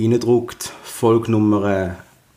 [0.00, 1.96] reindruckt, Folge Nummer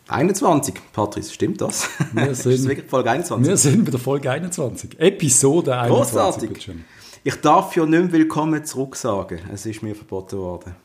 [0.10, 0.76] 21.
[0.92, 1.88] Patrice, stimmt das?
[2.12, 3.48] Wir sind, ist wirklich Folge 21?
[3.48, 5.00] Wir sind bei der Folge 21.
[5.00, 6.50] Episode 21.
[6.50, 6.76] Großartig.
[7.24, 9.40] Ich darf ja nicht mehr willkommen zurück sagen.
[9.54, 10.76] Es ist mir verboten worden.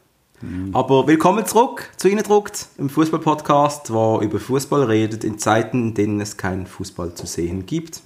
[0.41, 0.71] Mhm.
[0.73, 6.21] Aber willkommen zurück zu Innendruckt, im Fußball-Podcast, der über Fußball redet in Zeiten, in denen
[6.21, 8.03] es keinen Fußball zu sehen gibt.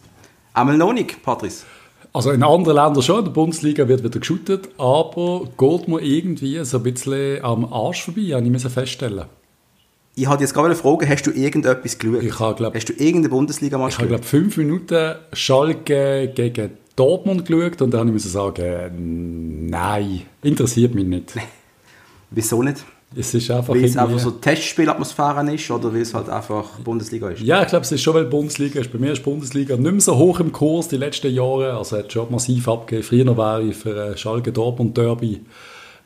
[0.54, 1.66] Einmal noch nicht, Patrice.
[2.12, 6.62] Also in anderen Ländern schon, in der Bundesliga wird wieder geschootet, aber geht mir irgendwie
[6.64, 9.24] so ein bisschen am Arsch vorbei, habe ich feststellen
[10.14, 12.22] ich hatte jetzt gerade eine Frage, hast du irgendetwas geschaut?
[12.22, 17.46] Ich habe, glaub, hast du irgendeine Bundesliga-Match Ich habe, glaube fünf Minuten Schalke gegen Dortmund
[17.46, 21.32] geschaut und dann musste ich sagen, nein, interessiert mich nicht.
[22.30, 22.84] Wieso nicht?
[23.14, 27.28] Es ist einfach weil es einfach so Testspielatmosphäre ist oder weil es halt einfach Bundesliga
[27.28, 27.42] ist?
[27.42, 28.92] Ja, ich glaube, es ist schon, weil Bundesliga ist.
[28.92, 31.74] Bei mir ist Bundesliga nicht mehr so hoch im Kurs die letzten Jahre.
[31.76, 33.06] Also hat schon massiv abgegeben.
[33.06, 35.40] Früher war ich für Schalke Dortmund Derby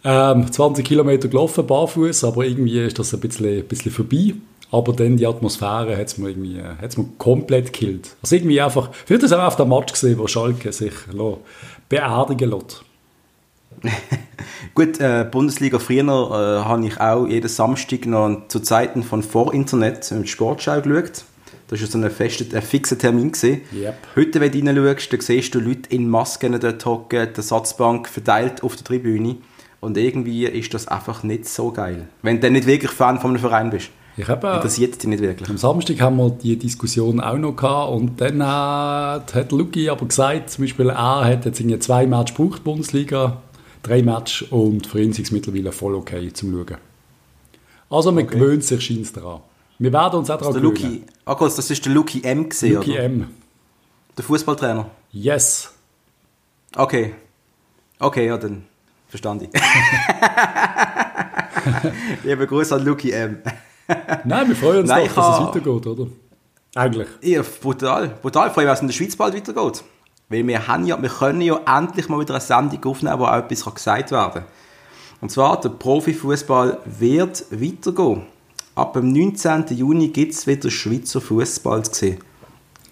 [0.05, 4.35] ähm, 20 Kilometer gelaufen, barfuß, aber irgendwie ist das ein bisschen, ein bisschen vorbei.
[4.71, 8.17] Aber dann die Atmosphäre hat es mir irgendwie hat's mir komplett gekillt.
[8.23, 10.93] Also irgendwie einfach, vielleicht ist auch auf der Match gesehen, wo Schalke sich
[11.89, 12.86] beerdigen lässt.
[14.75, 19.55] Gut, äh, Bundesliga früher äh, habe ich auch jeden Samstag noch zu Zeiten von vor
[19.55, 21.25] Internet mit Sportschau geschaut.
[21.69, 23.33] Das war so ein, fester, ein fixer Termin.
[23.43, 23.95] Yep.
[24.15, 28.63] Heute, wenn du reinschaust, dann siehst du Leute in Masken dort hocken, die Satzbank verteilt
[28.63, 29.37] auf der Tribüne.
[29.81, 32.09] Und irgendwie ist das einfach nicht so geil.
[32.23, 33.91] Wenn du nicht wirklich Fan von einem Verein bist.
[34.19, 35.49] Ich habe, Interessiert dich nicht wirklich.
[35.51, 40.07] Am Samstag haben wir die Diskussion auch noch gehabt und dann hat, hat Luki aber
[40.07, 43.43] gesagt, zum Beispiel er hat jetzt irgendwie zwei Matches gebraucht, Bundesliga,
[43.87, 46.79] drei Matches und für ihn ist es mittlerweile voll okay zum Schauen.
[47.89, 48.35] Also man okay.
[48.39, 49.41] gewöhnt sich scheint daran.
[49.79, 51.05] Wir werden uns auch daran gewöhnen.
[51.25, 53.05] Ah, kurz, das ist der Luki M gesehen, Luki oder?
[53.05, 53.29] M.
[54.17, 54.91] Der Fußballtrainer?
[55.13, 55.71] Yes.
[56.75, 57.15] Okay.
[57.99, 58.65] Okay, ja dann
[59.09, 59.51] verstand ich.
[62.25, 63.39] Liebe Grüße an Luki M.
[64.25, 66.07] Nein, wir freuen uns Nein, doch, dass es weitergeht, oder?
[66.75, 67.09] Eigentlich.
[67.23, 68.09] Ja, brutal.
[68.21, 68.51] Brutal.
[68.51, 69.85] Vor allem, dass es in der Schweiz bald weitergeht.
[70.29, 73.37] Weil wir, haben ja, wir können ja endlich mal wieder eine Sendung aufnehmen, wo auch
[73.37, 74.45] etwas gesagt werden kann.
[75.21, 78.23] Und zwar, der Profifußball wird weitergehen.
[78.75, 79.67] Ab dem 19.
[79.69, 82.19] Juni gibt es wieder Schweizer Fußball zu sehen.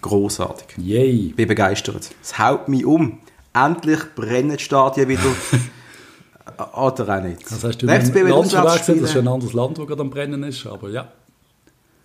[0.01, 0.77] Großartig.
[0.77, 1.27] Yay.
[1.27, 2.09] Ich bin begeistert.
[2.21, 3.19] Es haut mich um.
[3.53, 5.21] Endlich brennen die Stadien wieder.
[6.75, 7.43] Oder auch nicht.
[7.49, 10.65] Das heißt, du Nächstes Land das ist ein anderes Land, das gerade am Brennen ist,
[10.65, 11.07] aber ja.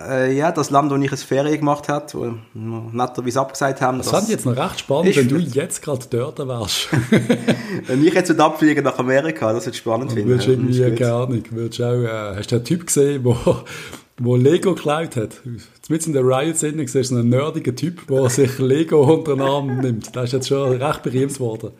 [0.08, 2.20] Äh, ja, das Land, wo ich eine Ferien gemacht habe, wo
[2.54, 3.98] wir netterweise abgesagt haben.
[3.98, 6.88] Das, fand ich jetzt noch recht spannend, wenn du jetzt gerade dort wärst.
[7.86, 10.28] wenn ich jetzt abfliegen nach Amerika, das wird spannend finden.
[10.28, 13.36] Würdest irgendwie, keine Ahnung, würdest auch, äh, hast du einen Typ gesehen, wo,
[14.18, 15.40] wo Lego geklaut hat?
[15.88, 19.78] Mit in der Riot-Sendung siehst du einen nerdigen Typ, der sich Lego unter den Arm
[19.78, 20.14] nimmt.
[20.14, 21.72] Das ist jetzt schon recht berühmt worden.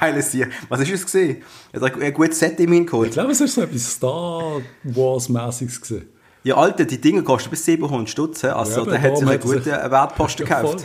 [0.00, 0.48] Geiles Tier.
[0.68, 1.42] Was hast du gesehen?
[1.72, 3.08] Er hat ein gutes Set im geholt.
[3.08, 6.17] Ich glaube, es ist so etwas Star Wars-mäßiges gesehen.
[6.48, 8.42] Ja, Alter, die Dinge kosten bis 700 Stutz.
[8.42, 10.82] Also, ja, der hat sich einen guten Wertposten gekauft.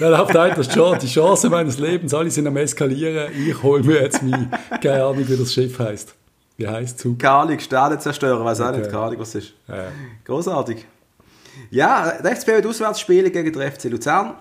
[0.00, 2.12] Der das schon die Chance meines Lebens.
[2.12, 3.30] Alle sind am Eskalieren.
[3.32, 4.50] Ich hole mir jetzt mein,
[4.82, 6.12] keine Ahnung, wie das Schiff heißt.
[6.56, 7.18] Wie heißt es?
[7.18, 8.78] Keine Ahnung, Sterne zerstören, weiß auch okay.
[8.78, 8.90] nicht.
[8.90, 9.52] Keine Ahnung, was ist.
[9.68, 9.84] Ja.
[10.24, 10.84] Großartig.
[11.70, 14.34] Ja, der FCB wird Auswärtsspiele gegen den FC Luzern.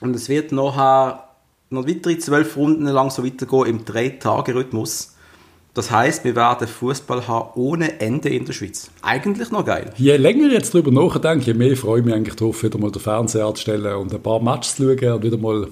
[0.00, 1.28] Und es wird nachher
[1.70, 5.11] noch weitere zwölf Runden lang so weitergehen im Drei-Tage-Rhythmus.
[5.74, 8.90] Das heißt, wir werden Fußball haben ohne Ende in der Schweiz.
[9.00, 9.90] Eigentlich noch geil.
[9.96, 12.90] Je länger ich jetzt darüber nachdenke, je mehr freue ich mich eigentlich darauf, wieder mal
[12.90, 15.68] den Fernseher anzustellen und ein paar Matches zu schauen und wieder mal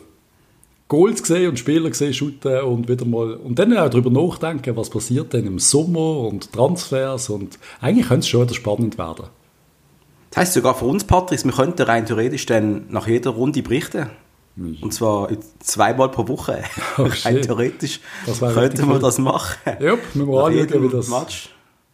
[0.88, 4.90] Goals sehen und Spieler sehen, shooten und wieder mal und dann auch darüber nachdenken, was
[4.90, 9.26] passiert denn im Sommer und Transfers und eigentlich könnte es schon wieder spannend werden.
[10.30, 14.06] Das heißt sogar für uns, Patrick, wir könnten rein theoretisch dann nach jeder Runde berichten.
[14.60, 15.28] Und zwar
[15.60, 16.62] zweimal pro Woche.
[16.98, 18.98] Oh, Rein theoretisch könnten wir cool.
[18.98, 19.56] das machen.
[19.80, 21.48] Ja, müssen wir anschauen, wie das Match.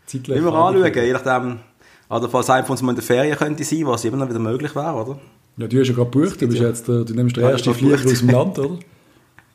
[0.06, 1.60] zeitlich Müssen wir anschauen, je nachdem,
[2.09, 4.41] oder falls einer von uns mal in der Ferien könnte sein, was immer noch wieder
[4.41, 5.19] möglich wäre, oder?
[5.59, 8.19] Ja, du hast ja gerade gebucht, du, bist jetzt, du nimmst den ersten Flieger aus
[8.19, 8.78] dem Land, oder?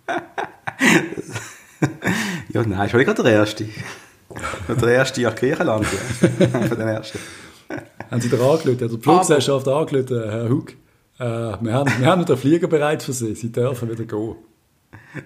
[2.54, 3.68] ja, nein, schon nicht der erste.
[4.68, 6.48] der erste nach Griechenland, ja.
[6.48, 7.20] Von den ersten.
[8.10, 10.74] Haben Sie da angelötet, der Fluggesellschaft angelötet, Herr Hug?
[11.22, 13.36] Äh, wir, haben, wir haben den Flieger bereit für sie.
[13.36, 14.36] Sie dürfen wieder gehen.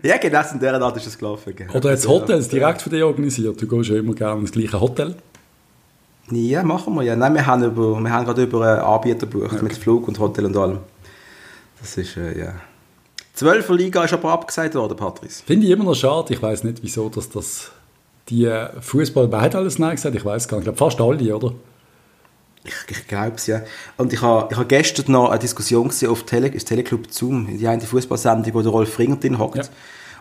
[0.04, 1.54] Ja, genau in dieser Art ist es gelaufen.
[1.74, 3.62] Oder jetzt Hotels direkt für dich organisiert.
[3.62, 5.16] Du gehst ja immer gerne ins gleiche Hotel.
[6.32, 7.16] Ja, machen wir ja.
[7.16, 9.64] Nein, wir haben, über, wir haben gerade über einen Anbieter gebucht, okay.
[9.64, 10.80] mit Flug und Hotel und allem.
[11.80, 12.56] Das ist, äh, ja.
[13.34, 15.44] Zwölfer Liga ist aber abgesagt worden, Patrice.
[15.46, 16.34] Finde ich immer noch schade.
[16.34, 17.72] Ich weiß nicht, wieso dass das
[18.28, 18.52] die
[18.82, 20.16] Fußball, wer hat alles Nein gesagt?
[20.16, 20.68] Ich weiß gar nicht.
[20.68, 21.54] Ich glaube fast alle, oder?
[22.66, 23.62] Ich, ich glaube es, ja.
[23.98, 27.68] Und ich habe ich ha gestern noch eine Diskussion gesehen auf Tele, Teleclub Zoom, die
[27.68, 29.58] eine Fußballsendung, wo der Rolf Ringer drin hockt.
[29.58, 29.64] Ja.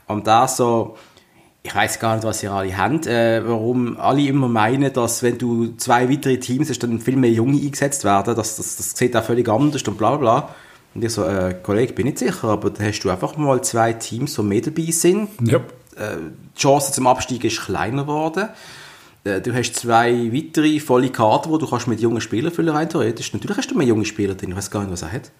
[0.06, 0.96] Und da so,
[1.62, 5.38] ich weiß gar nicht, was ihr alle habt, äh, warum alle immer meinen, dass wenn
[5.38, 8.36] du zwei weitere Teams hast, dann viel mehr Junge eingesetzt werden.
[8.36, 10.54] Das, das, das sieht auch völlig anders und bla bla.
[10.94, 13.94] Und ich so, äh, Kollege, bin nicht sicher, aber da hast du einfach mal zwei
[13.94, 15.30] Teams, die mehr dabei sind.
[15.40, 15.56] Ja.
[15.96, 16.18] Äh,
[16.54, 18.50] die Chance zum Abstieg ist kleiner geworden.
[19.24, 22.88] Äh, du hast zwei weitere volle Karten, wo du kannst mit jungen Spielern füllen rein
[22.88, 23.32] theoretisch.
[23.32, 25.30] Natürlich hast du mehr junge Spieler drin, ich weiß gar nicht, was er hat.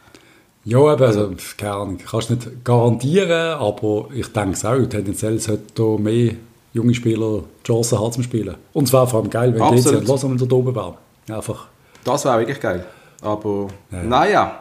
[0.65, 5.83] Ja, aber also, keine Ahnung, kannst nicht garantieren, aber ich denke es auch, tendenziell sollte
[5.99, 6.35] mehr
[6.73, 8.57] junge Spieler die Chance haben zum Spielen.
[8.73, 9.85] Und wäre vor allem geil, wenn Absolut.
[9.85, 10.95] GC und Lausanne da oben wären.
[11.29, 11.69] Einfach.
[12.03, 12.87] Das wäre wirklich geil.
[13.21, 14.61] Aber, naja.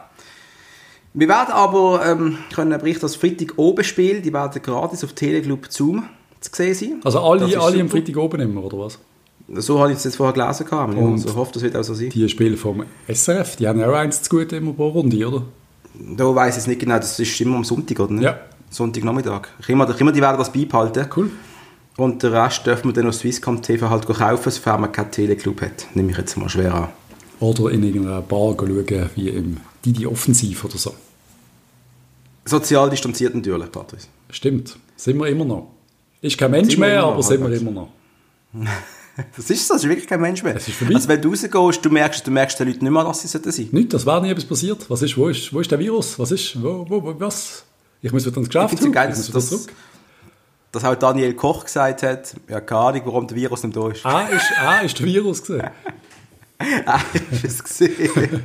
[1.14, 5.66] Wir werden aber ähm, können berichten, dass Freitag oben Spiel, die werden gratis auf Teleclub
[5.70, 6.04] Zoom
[6.40, 7.00] zu sehen sein.
[7.04, 7.90] Also alle, alle am super.
[7.90, 8.98] Freitag oben immer, oder was?
[9.48, 10.66] So habe ich es jetzt vorher gelesen.
[10.66, 10.94] Gehabt.
[10.94, 12.08] Und ich hoffe, das wird auch so sein.
[12.10, 15.42] Die Spiele vom SRF, die haben ja auch eins zu gut immer pro Runde, oder?
[15.94, 18.24] Da weiß ich es nicht genau, das ist immer am Sonntag, oder nicht?
[18.24, 18.40] Ja.
[18.70, 19.48] Sonntagnachmittag.
[19.60, 21.06] Ich immer, ich immer, die werden das beibehalten.
[21.14, 21.30] Cool.
[21.96, 25.60] Und den Rest dürfen wir dann auf Swisscom TV halt kaufen, sofern man keinen Teleclub
[25.60, 25.86] hat.
[25.94, 26.88] Nehme ich jetzt mal schwer an.
[27.38, 30.94] Oder in irgendeiner Bar schauen, wie im Didi Offensiv oder so.
[32.44, 34.08] Sozial distanziert natürlich, Patrice.
[34.30, 35.68] Stimmt, sind wir immer noch.
[36.20, 37.88] Ist kein Mensch mehr, noch, aber sind wir immer noch.
[39.36, 40.56] Das ist so, das ist wirklich kein Mensch mehr.
[40.56, 40.82] Es ist.
[40.82, 43.52] Also wenn du rausgehst, du merkst, du merkst den Leuten nicht mehr, dass sie sollten
[43.52, 43.68] sein.
[43.72, 44.88] Nicht, das wäre nie etwas passiert.
[44.88, 46.18] Was ist, wo, ist, wo ist der Virus?
[46.18, 47.64] Was ist, wo, wo, wo was?
[48.02, 49.66] Ich muss wieder ins Geschäft Ich geil, ich muss wieder dass,
[50.72, 54.04] dass auch Daniel Koch gesagt hat, ja, keine Ahnung, warum der Virus nicht da ist.
[54.04, 55.70] Ah, ist, ah, ist der Virus gesehen.
[56.86, 58.42] Ah, du es gesehen?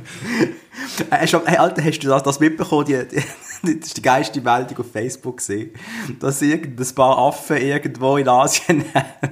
[1.10, 2.84] Äh, hey, Alter, hast du das, das mitbekommen?
[2.84, 3.22] Die, die,
[3.80, 5.70] das ist die geilste Meldung auf Facebook gesehen.
[6.18, 8.84] Dass irgendein paar Affen irgendwo in Asien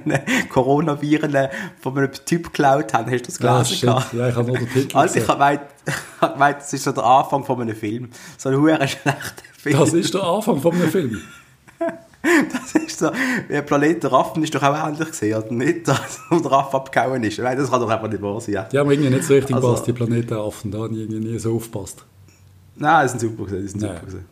[0.49, 1.47] Coronaviren
[1.81, 3.11] von einem Typ geklaut haben.
[3.11, 3.81] Hast du das Ah, gelesen?
[3.87, 4.13] gehabt?
[4.13, 6.83] Ja, ich habe nur den Titel Alter, ich habe gemeint, ich hab gemeint, das ist
[6.83, 8.09] so der Anfang von einem Film.
[8.37, 9.79] So ein huere schlechter Film.
[9.79, 11.17] Das ist der Anfang von einem Film.
[12.51, 13.11] Das ist so,
[13.49, 17.23] der Planet der Raffen ist doch auch ähnlich gesehen, oder nicht, dass der Raff abgehauen
[17.23, 17.39] ist.
[17.39, 18.55] Das kann doch einfach nicht wahr sein.
[18.55, 18.63] Ja.
[18.63, 20.69] Die haben irgendwie nicht so richtig Also- gepasst, die Planetaffen.
[20.71, 22.03] Da haben irgendwie nie so aufgepasst.
[22.79, 24.25] Nein, das sind super gesehen, das sind super gesehen.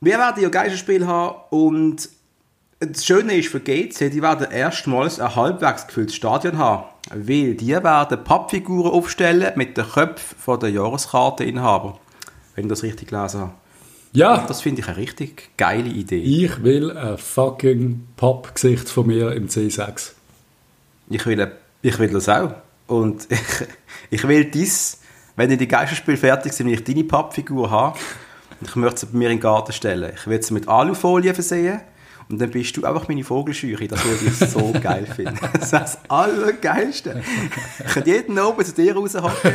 [0.00, 2.08] Wir werden ja Geisterspiel haben und
[2.80, 7.68] das Schöne ist für GC, die werden erstmals ein halbwegs gefülltes Stadion haben, weil die
[7.68, 11.98] werden Pappfiguren aufstellen mit den Köpfen der Jahreskarteninhaber,
[12.54, 13.52] wenn ich das richtig gelesen habe.
[14.12, 16.22] Ja, Das finde ich eine richtig geile Idee.
[16.22, 20.12] ich will ein fucking Pappgesicht von mir im C6.
[21.08, 21.50] Ich will,
[21.82, 22.54] ich will das auch.
[22.86, 23.40] Und ich,
[24.10, 24.98] ich will dies,
[25.36, 27.98] wenn ich die Geisterspiel fertig sind, will ich deine Pappfigur haben.
[28.60, 30.12] Und ich möchte sie bei mir in den Garten stellen.
[30.14, 31.80] Ich will sie mit Alufolie versehen.
[32.30, 33.86] Und dann bist du einfach meine Vogelscheuche.
[33.86, 35.38] Das würde ich so geil finden.
[35.52, 37.22] Das ist das Allergeilste.
[37.84, 39.52] Ich könnte jeden oben zu dir raushocken.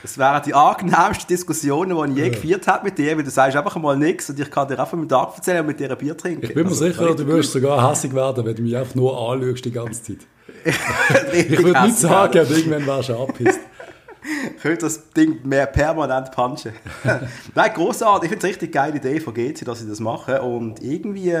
[0.00, 3.54] Das wären die angenehmsten Diskussionen, die ich je geführt habe mit dir, weil du sagst
[3.56, 5.98] einfach mal nichts und ich kann dir einfach mit Tag erzählen und mit dir ein
[5.98, 6.42] Bier trinken.
[6.46, 9.30] Ich bin mir Also, sicher, du wirst sogar hässig werden, wenn du mich einfach nur
[9.32, 10.18] anschaust die ganze Zeit.
[11.34, 13.60] Ich würde nicht sagen, aber irgendwann wärst du angepisst.
[14.56, 16.72] Ich könnte das Ding mehr permanent punchen.
[17.54, 18.24] Nein, großartig.
[18.24, 20.38] Ich finde es eine richtig geile Idee von GC, dass sie das machen.
[20.38, 21.34] Und irgendwie,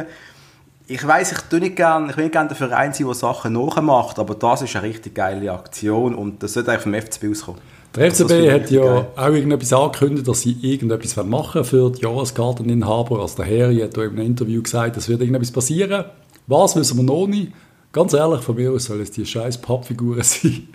[0.86, 3.52] ich weiß, ich tue nicht gern, ich will nicht gerne der Verein sein, der Sachen
[3.54, 7.60] nachmacht, aber das ist eine richtig geile Aktion und das sollte eigentlich vom FCB auskommen.
[7.94, 9.06] Der Also FCB ich hat ja geil.
[9.16, 13.20] auch irgendetwas angekündigt, dass sie irgendetwas machen für die Jahreskarteninhaber.
[13.20, 16.04] Also der Harry hat da in einem Interview gesagt, es wird irgendetwas passieren.
[16.46, 17.52] Was, wissen wir noch nicht.
[17.96, 20.68] Ganz ehrlich, von mir aus soll es die scheiß Pappfiguren sein.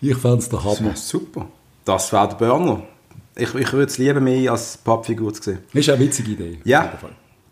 [0.00, 0.96] Ich fände es der Hammer.
[0.96, 1.44] Super.
[1.84, 2.82] Das wäre der Burner.
[3.36, 5.58] Ich, ich würde es lieber mehr als Pappfigur zu sehen.
[5.74, 6.60] Ist eine witzige Idee.
[6.64, 6.94] Ja,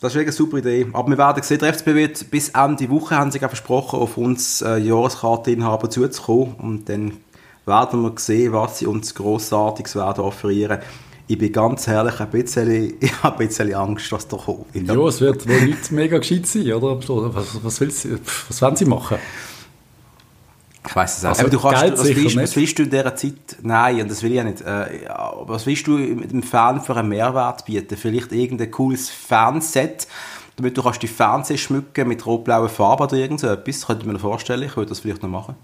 [0.00, 0.86] das ist wirklich eine super Idee.
[0.94, 4.62] Aber wir werden sehen, der FCB wird bis Ende Woche, haben sie versprochen, auf uns
[4.62, 6.54] äh, Jahreskarteninhaber zuzukommen.
[6.54, 7.18] Und dann
[7.66, 10.78] werden wir sehen, was sie uns Grossartiges werden offerieren.
[11.30, 14.74] Ich bin ganz ehrlich ein bisschen, ich habe ein bisschen Angst, was da kommt.
[14.74, 16.98] Ja, es wird wohl nicht mega gescheit sein, oder?
[16.98, 18.08] Was, was, willst,
[18.48, 19.16] was wollen sie machen?
[20.84, 21.28] Ich weiß es auch.
[21.28, 22.36] Also aber du kannst, Geld was, willst, nicht.
[22.36, 23.58] was willst du in dieser Zeit?
[23.62, 24.60] Nein, und das will ich ja nicht.
[24.62, 27.96] Äh, ja, was willst du mit dem Fan für einen Mehrwert bieten?
[27.96, 30.08] Vielleicht irgendein cooles Fanset,
[30.56, 33.86] damit du kannst die Fernseher schmücken mit rot-blauer Farbe oder irgend so etwas.
[33.86, 34.64] Könnte ich mir vorstellen.
[34.64, 35.54] Ich würde das vielleicht noch machen.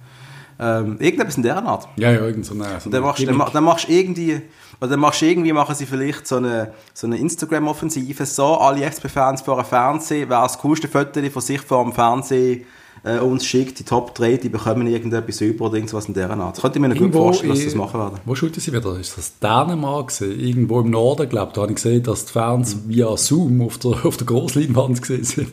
[0.59, 1.87] Ähm, irgendetwas in dieser Art.
[1.97, 4.41] Ja, ja, irgend so eine, so dann machst, dann, dann machst du irgendwie,
[4.81, 9.43] oder dann machst irgendwie, machen sie vielleicht so eine, so eine Instagram-Offensive, so, alle FCB-Fans
[9.43, 12.65] vor einem Fernsehen, wer das coolste Foto von sich vor dem Fernsehen
[13.07, 16.57] äh, uns schickt, die Top 3, die bekommen irgendetwas über oder irgendwas in dieser Art.
[16.57, 18.19] Das könnte ich mir noch gut Irgendwo vorstellen, dass sie das machen werden.
[18.25, 18.99] Wo shooten sie wieder?
[18.99, 20.41] Ist das Dänemark gewesen?
[20.41, 21.55] Irgendwo im Norden, glaube ich.
[21.55, 25.25] Da habe ich gesehen, dass die Fans via Zoom auf der, auf der Grossleinwand gesehen
[25.25, 25.49] sind.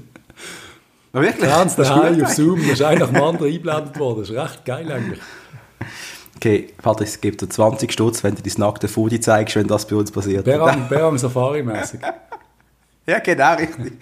[1.14, 1.50] Aber wirklich?
[1.50, 4.22] Ist daheim auf Zoom, das ist einer nach dem anderen eingeblendet worden.
[4.22, 5.20] Das ist recht geil eigentlich.
[6.36, 9.88] Okay, Patrick, es gibt dir 20 Stutz, wenn du dein nackte Foodie zeigst, wenn das
[9.88, 10.46] bei uns passiert.
[10.46, 12.02] Berang, Berang Safari-mäßig.
[13.06, 13.92] Ja, genau, richtig.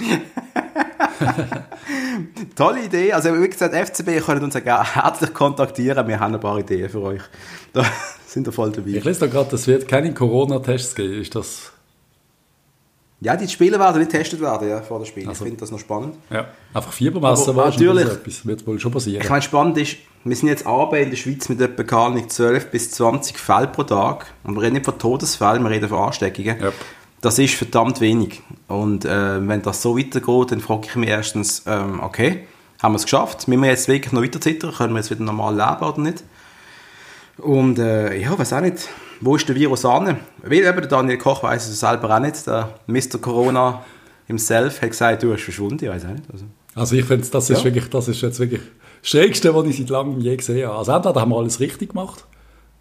[2.55, 3.13] Tolle Idee.
[3.13, 6.07] Also, wie gesagt, FCB können uns ja herzlich kontaktieren.
[6.07, 7.21] Wir haben ein paar Ideen für euch.
[7.73, 7.83] Da
[8.27, 8.91] sind wir voll dabei.
[8.91, 11.19] Ich lese da gerade, es wird keine Corona-Tests geben.
[11.19, 11.70] Ist das...
[13.23, 15.27] Ja, die Spieler werden nicht getestet werden ja, vor dem Spiel.
[15.27, 16.15] Also, ich finde das noch spannend.
[16.31, 18.45] Ja, einfach Fiebermesser war natürlich, etwas.
[18.47, 19.21] Wird wohl schon passieren.
[19.21, 22.31] Ich meine, spannend ist, wir sind jetzt Arbeit in der Schweiz mit etwa gar nicht
[22.31, 24.25] 12 bis 20 Fällen pro Tag.
[24.43, 26.59] Und wir reden nicht von Todesfällen, wir reden von Ansteckungen.
[26.59, 26.73] Yep.
[27.21, 28.41] Das ist verdammt wenig.
[28.67, 32.47] Und äh, wenn das so weitergeht, dann frage ich mich erstens, ähm, okay,
[32.81, 33.47] haben wir es geschafft?
[33.47, 34.73] Müssen wir jetzt wirklich noch weiter zittern?
[34.73, 36.23] Können wir jetzt wieder normal leben oder nicht?
[37.37, 38.89] Und äh, ja, weiß auch nicht,
[39.21, 40.17] wo ist der Virus an?
[40.43, 42.45] Weil eben Daniel Koch weiß es selber auch nicht.
[42.47, 43.19] Der Mr.
[43.21, 43.83] Corona
[44.27, 46.23] himself hat gesagt, du hast verschwunden, ich weiß auch nicht.
[46.31, 47.63] Also, also ich finde, das ist ja.
[47.65, 48.61] wirklich, das ist jetzt wirklich
[49.01, 50.77] das Schrägste, was ich seit langem je gesehen habe.
[50.77, 52.25] Also entweder haben wir alles richtig gemacht,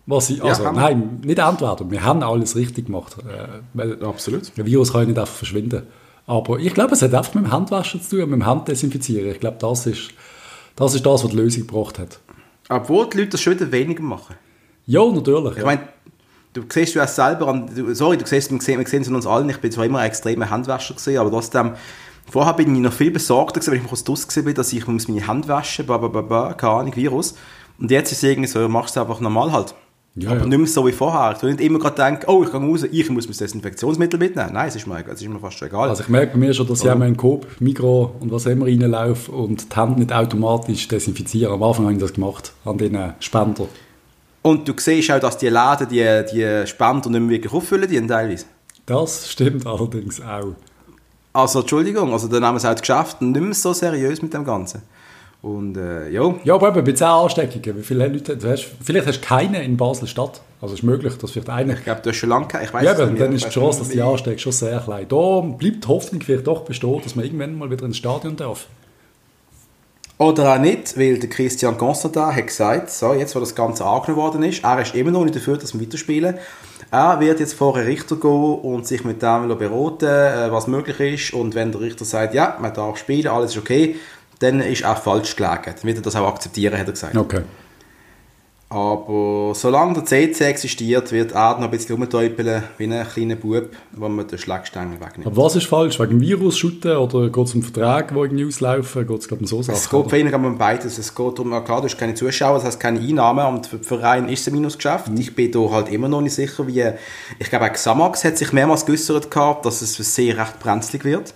[0.07, 3.17] was ich, also ja, nein, nicht entweder, wir haben alles richtig gemacht.
[3.19, 4.57] Äh, weil Absolut.
[4.57, 5.83] Der Virus kann ja nicht einfach verschwinden.
[6.27, 9.31] Aber ich glaube, es hat einfach mit dem Handwaschen zu tun, mit dem Handdesinfizieren.
[9.31, 10.11] Ich glaube, das ist,
[10.77, 12.21] das ist das, was die Lösung gebracht hat.
[12.69, 14.37] Obwohl die Leute das schon wieder weniger machen.
[14.87, 15.53] Ja, natürlich.
[15.53, 15.65] Ich ja.
[15.65, 15.89] meine,
[16.53, 19.15] du siehst du auch selber du, sorry, du siehst, wir sehen, wir sehen es an
[19.15, 21.73] uns allen, ich bin zwar immer ein extremer Handwäscher gewesen, aber trotzdem,
[22.31, 25.09] vorher bin ich noch viel besorgter gewesen, wenn ich kurz draus bin, dass ich muss
[25.09, 27.35] meine Hände waschen, bla, bla, bla, bla, keine Ahnung, Virus.
[27.79, 29.75] Und jetzt ist es irgendwie so, machst du es einfach normal halt.
[30.17, 30.47] Ja, aber ja.
[30.47, 31.37] nicht mehr so wie vorher.
[31.37, 34.19] Ich will nicht immer gerade denken, oh, ich gehe raus, ich muss mir das Desinfektionsmittel
[34.19, 34.51] mitnehmen.
[34.53, 35.89] Nein, es ist mir, es ist mir fast schon egal.
[35.89, 39.31] Also ich merke mir schon, dass ich auch in Coop, Migro und was immer reinlaufe
[39.31, 41.55] und die Hände nicht automatisch desinfizieren.
[41.55, 43.69] Am Anfang habe ich das gemacht, an den Spender.
[44.43, 48.07] Und du siehst auch, dass die Läden die, die Spender nicht mehr wirklich auffüllen, die
[48.07, 48.47] teilweise.
[48.87, 50.55] Das stimmt allerdings auch.
[51.33, 54.35] Also, Entschuldigung, also dann haben wir es auch das Geschäft nicht mehr so seriös mit
[54.35, 54.83] dem Ganzen.
[55.43, 56.35] Und äh, ja.
[56.45, 59.63] Ja, aber eben bei 10 Ansteckungen, wie viele Leute du hast, vielleicht hast du keine
[59.63, 60.43] in Basel-Stadt.
[60.61, 61.75] Also es ist möglich, dass vielleicht eine...
[61.75, 63.79] Ich glaube, du hast schon lange keine, ich weiß Ja, aber dann ist die Chance,
[63.79, 65.07] dass die ansteckst, schon sehr klein.
[65.09, 68.67] Da bleibt die Hoffnung vielleicht doch bestehen, dass man irgendwann mal wieder ins Stadion darf.
[70.21, 74.23] Oder auch nicht, weil der Christian Constantin hat gesagt, so, jetzt wo das Ganze angenommen
[74.23, 76.35] worden ist, er ist immer noch nicht dafür, dass wir weiterspielen.
[76.91, 81.01] Er wird jetzt vor einen Richter gehen und sich mit dem beraten, äh, was möglich
[81.01, 81.33] ist.
[81.33, 83.97] Und wenn der Richter sagt, ja, man darf spielen, alles ist okay,
[84.41, 85.63] dann ist er falsch gelegen.
[85.65, 87.17] Dann wird er das auch akzeptieren, hat er gesagt.
[87.17, 87.41] Okay.
[88.73, 93.69] Aber solange der CC existiert, wird er noch ein bisschen rumtäupeln wie ein kleiner Bub,
[93.91, 95.27] wo man den Schlagstängel wegnimmt.
[95.27, 95.99] Aber was ist falsch?
[95.99, 99.09] Wegen Virus shooten oder geht es um Verträge, die irgendwie auslaufen?
[99.09, 99.77] Geht es um so Sachen?
[99.77, 100.99] Es geht für ihn um beides.
[100.99, 103.85] Es geht darum, klar, du hast keine Zuschauer, das heißt keine Einnahmen und für den
[103.85, 105.09] Verein ist es ein Minusgeschäft.
[105.09, 105.17] Mhm.
[105.19, 106.85] Ich bin da halt immer noch nicht sicher, wie...
[107.41, 111.35] Ich glaube, auch Xamax hat sich mehrmals geäußert gehabt, dass es sehr recht brenzlig wird.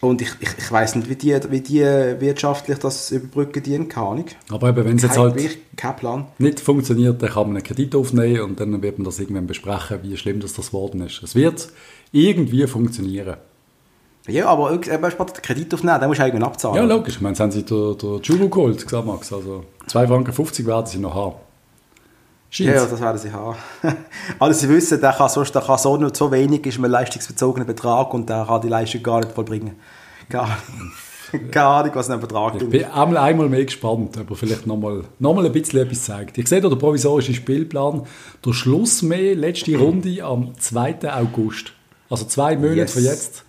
[0.00, 4.06] Und ich, ich, ich weiß nicht, wie die, wie die wirtschaftlich das überbrücken, die keine
[4.06, 4.24] Ahnung.
[4.50, 5.36] Aber eben, wenn es jetzt halt
[5.76, 6.26] kein Plan.
[6.38, 9.98] nicht funktioniert, dann kann man einen Kredit aufnehmen und dann wird man das irgendwann besprechen,
[10.02, 11.22] wie schlimm das, das geworden ist.
[11.22, 11.68] Es wird
[12.12, 13.36] irgendwie funktionieren.
[14.26, 16.76] Ja, aber eben, den Kredit aufnehmen, den musst du irgendwann abzahlen.
[16.76, 17.16] Ja, logisch.
[17.16, 19.32] Ich meine, jetzt haben sie der, der Juro geholt, gesagt, Max.
[19.32, 21.34] Also 2,50 Franken werden sie noch haben.
[22.50, 22.74] Scheint's.
[22.74, 23.56] Ja, das werden sie haben.
[24.38, 27.64] also sie wissen, der kann, sonst, der kann so, nur so wenig ist ein leistungsbezogener
[27.64, 29.76] Betrag und der kann die Leistung gar nicht vollbringen.
[30.28, 30.58] Gar,
[31.52, 32.62] keine Ahnung, was ein Betrag ist.
[32.62, 36.38] Ich bin einmal, einmal mehr gespannt, aber vielleicht nochmal noch mal ein bisschen etwas zeigt.
[36.38, 38.02] Ich sehe da den provisorischen Spielplan.
[38.44, 40.98] Der Schluss mehr, letzte Runde am 2.
[41.12, 41.72] August.
[42.08, 42.92] Also zwei Monate yes.
[42.92, 43.44] von jetzt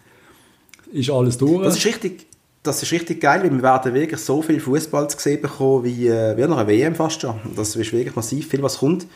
[0.93, 1.63] ist alles durch.
[1.63, 2.27] Das ist richtig
[2.63, 6.07] das ist richtig geil, weil wir werden wirklich so viel Fußball zu sehen bekommen wie,
[6.07, 7.39] äh, wie nach einer WM fast schon.
[7.55, 9.07] Das ist wirklich massiv viel, was kommt.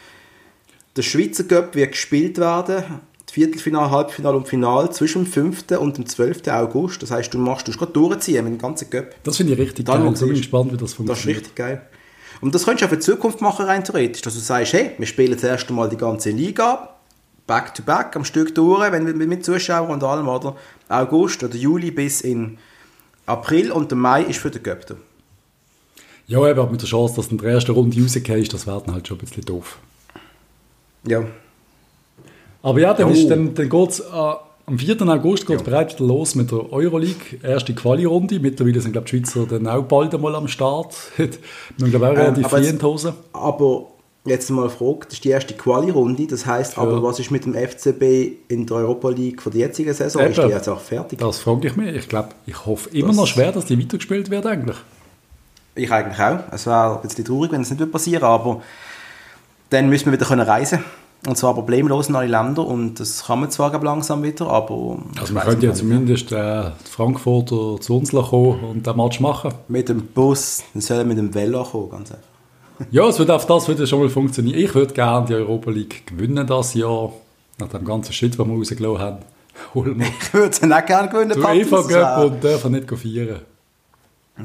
[0.95, 2.83] Der Schweizer Cup wird gespielt werden,
[3.25, 5.65] das Viertelfinale, Halbfinale und Finale zwischen dem 5.
[5.77, 6.47] und dem 12.
[6.47, 7.03] August.
[7.03, 9.13] Das heißt, du machst du gerade durchziehen mit dem ganzen Cup.
[9.23, 10.13] Das finde ich richtig Dann geil.
[10.13, 11.09] Ich bin gespannt, wie das funktioniert.
[11.09, 11.81] Das ist richtig geil.
[12.41, 14.21] Und das könntest du auch für die Zukunft machen, rein theoretisch.
[14.21, 16.95] Dass du sagst, hey, wir spielen zuerst einmal die ganze Liga,
[17.45, 20.55] back to back, am Stück durch, wenn wir mit Zuschauern und allem, oder?
[20.89, 22.57] August oder Juli bis in
[23.25, 24.95] April und der Mai ist für den Göpter.
[26.27, 28.95] Ja, aber mit der Chance, dass du in der ersten Runde rausgehst, das wäre dann
[28.95, 29.77] halt schon ein bisschen doof.
[31.07, 31.23] Ja.
[32.63, 33.29] Aber ja, dann, oh.
[33.29, 34.33] dann, dann geht es äh,
[34.67, 35.01] am 4.
[35.07, 35.63] August geht ja.
[35.63, 38.39] bereits los mit der Euroleague, erste Quali-Runde.
[38.39, 40.95] Mittlerweile sind glaube die Schweizer dann auch bald einmal am Start.
[41.17, 41.27] Wir
[41.81, 43.13] haben glaube auch ähm, relativ ähm, in die Hose.
[43.33, 43.87] Aber
[44.27, 47.53] Jetzt mal Frage, das ist die erste Quali-Runde, das heisst, aber was ist mit dem
[47.53, 50.23] FCB in der Europa League von der jetzigen Saison?
[50.23, 51.19] Eben, ist die jetzt auch fertig?
[51.19, 51.95] Das frage ich mich.
[51.95, 54.77] Ich glaube, ich hoffe immer das, noch schwer, dass die weitergespielt wird eigentlich.
[55.75, 56.39] Ich eigentlich auch.
[56.51, 58.61] Es wäre ein bisschen traurig, wenn es nicht passieren würde, aber
[59.69, 60.83] dann müssen wir wieder können reisen
[61.27, 64.97] und zwar problemlos in alle Länder und das kann man zwar langsam wieder, aber...
[65.19, 69.53] Also man könnte ja zumindest äh, Frankfurter zu uns kommen und den Match machen.
[69.67, 72.34] Mit dem Bus, dann sollen mit dem Velo kommen, ganz einfach
[72.91, 74.59] ja, es wird auf das würde schon mal funktionieren.
[74.59, 77.11] Ich würde gerne die Europa League gewinnen das Jahr,
[77.59, 79.17] nach dem ganzen Shit, den wir rausgelassen haben.
[79.73, 83.41] Ich würde es auch gerne gewinnen, Du Eva Göpp und dürfen nicht feiern.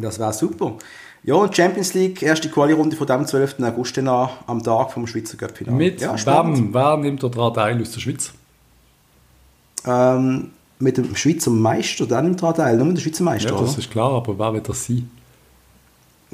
[0.00, 0.74] Das wäre super.
[1.22, 3.56] Ja, und Champions League, erste Quali-Runde von dem 12.
[3.60, 6.72] August an, am Tag vom Schweizer cup Mit ja, wem?
[6.72, 8.32] Wer nimmt daran teil aus der Schweiz?
[9.84, 13.60] Ähm, mit dem Schweizer Meister, der nimmt daran teil, nur mit dem Schweizer Meister, Ja,
[13.60, 13.78] das oder?
[13.78, 15.10] ist klar, aber wer wird das sein?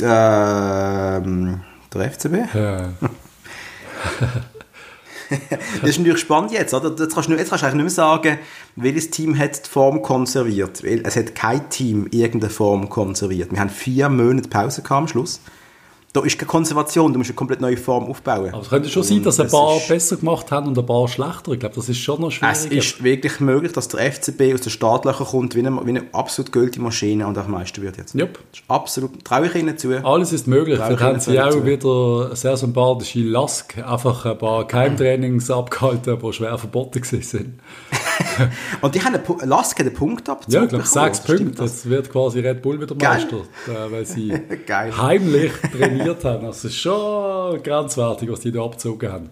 [0.02, 1.60] Ähm,
[1.96, 2.54] der FCB?
[2.54, 2.90] Ja.
[5.80, 6.94] das ist natürlich spannend jetzt, oder?
[6.98, 8.38] Jetzt kannst, du, jetzt kannst du eigentlich nicht mehr sagen,
[8.76, 10.84] welches Team hat die Form konserviert.
[10.84, 13.50] Weil es hat kein Team irgendeine Form konserviert.
[13.50, 15.40] Wir haben vier Monate Pause am Schluss
[16.16, 18.48] da ist keine Konservation, du musst eine komplett neue Form aufbauen.
[18.52, 21.52] Aber es könnte schon sein, dass ein paar besser gemacht haben und ein paar schlechter.
[21.52, 22.56] Ich glaube, das ist schon noch schwierig.
[22.56, 26.04] Es ist wirklich möglich, dass der FCB aus den Startlöchern kommt wie eine, wie eine
[26.12, 28.14] absolut gültige Maschine und auch Meister wird jetzt.
[28.14, 28.38] Yep.
[28.68, 29.92] absolut, traue ich ihnen zu.
[30.04, 30.78] Alles ist möglich.
[30.78, 31.66] Vielleicht haben sie auch zu.
[31.66, 37.60] wieder sehr sympathische Lask, einfach ein paar Keimtrainings abgehalten, die schwer verboten sind.
[38.80, 40.44] und die haben eine, Lask einen Punkt ab.
[40.48, 41.62] Ja, ich glaube sechs Punkte.
[41.62, 43.86] Das wird quasi Red Bull wieder Meister, Geil.
[43.90, 44.32] weil sie
[44.98, 46.46] heimlich trainiert haben.
[46.46, 49.30] Das ist schon grenzwertig, was die da abgezogen haben.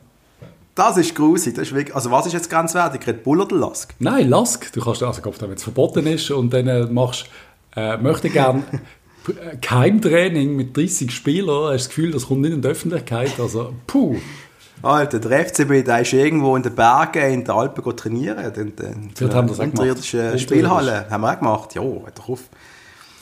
[0.75, 1.55] Das ist grusig.
[1.55, 3.07] Das ist wirklich, also was ist jetzt grenzwertig?
[3.07, 3.95] Red Bull oder Lask?
[4.01, 4.73] Nein, Lask.
[4.73, 7.27] Du kannst, also wenn es verboten ist und dann äh, machst,
[7.77, 8.65] äh, möchte gerne
[9.61, 13.39] Keimtraining mit 30 Spielern, hast du das Gefühl, das kommt nicht in die Öffentlichkeit.
[13.39, 14.17] Also, puh.
[14.85, 18.53] Alter, der FCB, der ist irgendwo in den Bergen, in den Alpen trainieren.
[18.55, 21.07] In, in, in haben das unterirdischen Spielhalle.
[21.11, 21.75] Haben wir auch gemacht.
[21.75, 22.41] Ja, hört doch auf.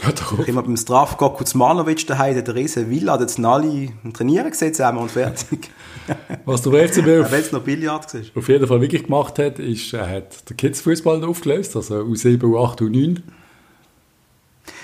[0.00, 0.48] Hört doch auf.
[0.48, 5.70] Immer beim Strafko Kuzmanovic daheim, der riesen Villa, sind alle trainieren gesehen zusammen und fertig.
[6.44, 10.50] Was der FCB auf, noch Billard auf jeden Fall wirklich gemacht hat, ist, er hat
[10.50, 13.22] den Kids-Fußball aufgelöst, also U7, U8, U9.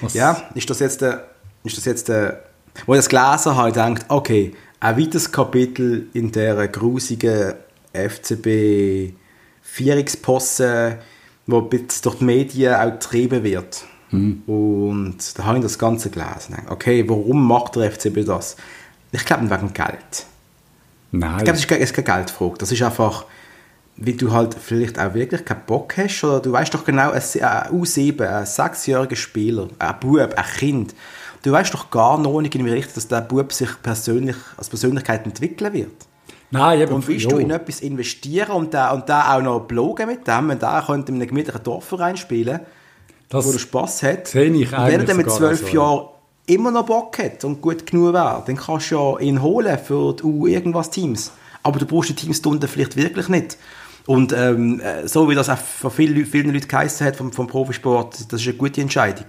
[0.00, 0.14] Was?
[0.14, 1.28] Ja, ist das jetzt der,
[1.64, 2.44] ist das jetzt der,
[2.86, 7.54] wo ich das gelesen habe, denkt, okay, ein weiteres Kapitel in der grusigen
[7.92, 9.14] FCB
[9.62, 10.98] Vierungsposse,
[11.46, 13.84] wo durch die Medien auch getrieben wird.
[14.10, 14.42] Mhm.
[14.46, 16.56] Und da habe ich das Ganze gelesen.
[16.68, 18.56] Okay, warum macht der FCB das?
[19.12, 20.26] Ich glaube nicht wegen Geld.
[21.10, 21.38] Nein.
[21.38, 22.58] Ich glaube, es ist keine Geldfrage.
[22.58, 23.24] Das ist einfach,
[23.96, 26.22] weil du halt vielleicht auch wirklich keinen Bock hast.
[26.24, 30.94] Oder du weißt doch genau, ein U7, ein sechsjähriger Spieler, ein Bub, ein Kind,
[31.42, 34.68] du weißt doch gar noch nicht in wie richtig, dass der Bub sich persönlich, als
[34.68, 36.06] Persönlichkeit entwickeln wird.
[36.50, 40.06] Nein, eben, und willst du in etwas investieren und da und da auch noch blogen
[40.06, 42.60] mit dem, da könnte in einem gemütlichen Dorfverein spielen,
[43.28, 44.28] das wo er Spass hat.
[44.28, 46.08] Sehe ich und wenn er dann mit zwölf Jahren
[46.46, 50.14] immer noch Bock hat und gut genug wäre, dann kannst du ja ihn holen für
[50.14, 51.32] die U irgendwas Teams.
[51.62, 53.58] Aber du brauchst die Teams unten vielleicht wirklich nicht.
[54.06, 57.46] Und ähm, äh, so wie das auch von vielen, vielen Leuten geheißen hat vom, vom
[57.46, 59.26] Profisport, das ist eine gute Entscheidung.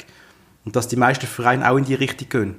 [0.66, 2.56] Und dass die meisten Vereine auch in die Richtung gehen.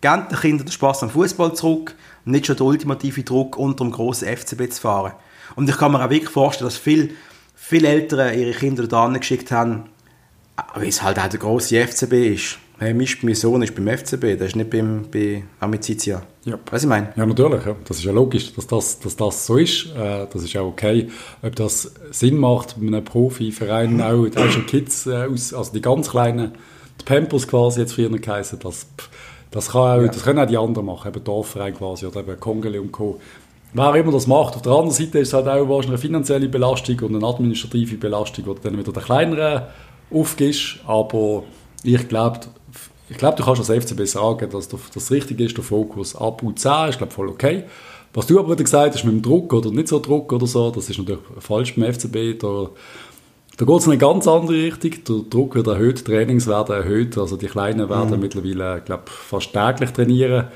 [0.00, 3.84] Gebt den Kindern den Spass am Fußball zurück und nicht schon den ultimativen Druck unter
[3.84, 5.12] dem grossen FCB zu fahren.
[5.54, 7.10] Und ich kann mir auch wirklich vorstellen, dass viele,
[7.54, 9.84] viele Eltern ihre Kinder da geschickt haben,
[10.74, 12.58] weil es halt auch der grosse FCB ist.
[12.78, 16.22] Hey, mein Sohn ist beim FCB, der ist nicht beim, bei Amicizia.
[16.44, 16.58] Ja.
[16.68, 17.12] Was ich meine?
[17.14, 17.64] Ja, natürlich.
[17.64, 17.76] Ja.
[17.86, 19.86] Das ist ja logisch, dass das, dass das so ist.
[19.94, 21.08] Äh, das ist auch okay.
[21.42, 26.10] Ob das Sinn macht, bei einem Profiverein auch, schon Kids äh, aus, also die ganz
[26.10, 26.52] Kleinen,
[27.00, 28.86] die Pampers quasi jetzt früher geheißen, das,
[29.50, 30.08] das, kann auch, ja.
[30.08, 33.20] das können auch die anderen machen, eben Dorfverein quasi oder eben Kongele und Co.
[33.74, 34.54] Wer immer das macht.
[34.54, 37.96] Auf der anderen Seite ist es halt auch wahrscheinlich eine finanzielle Belastung und eine administrative
[37.96, 39.62] Belastung, die dann wieder der kleineren
[40.10, 41.44] aufgibst, aber
[41.82, 42.40] ich glaube,
[43.08, 46.90] ich glaube, du kannst als FCB sagen, dass das richtig ist, der Fokus ab U10
[46.90, 47.64] ist, glaube voll okay.
[48.14, 50.70] Was du aber wieder gesagt hast mit dem Druck oder nicht so Druck oder so,
[50.70, 52.38] das ist natürlich falsch beim FCB.
[52.38, 52.68] Da,
[53.56, 54.90] da geht es in eine ganz andere Richtung.
[54.90, 57.18] Der Druck wird erhöht, Trainings werden erhöht.
[57.18, 58.20] Also die Kleinen werden mhm.
[58.20, 60.48] mittlerweile, glaube fast täglich trainieren.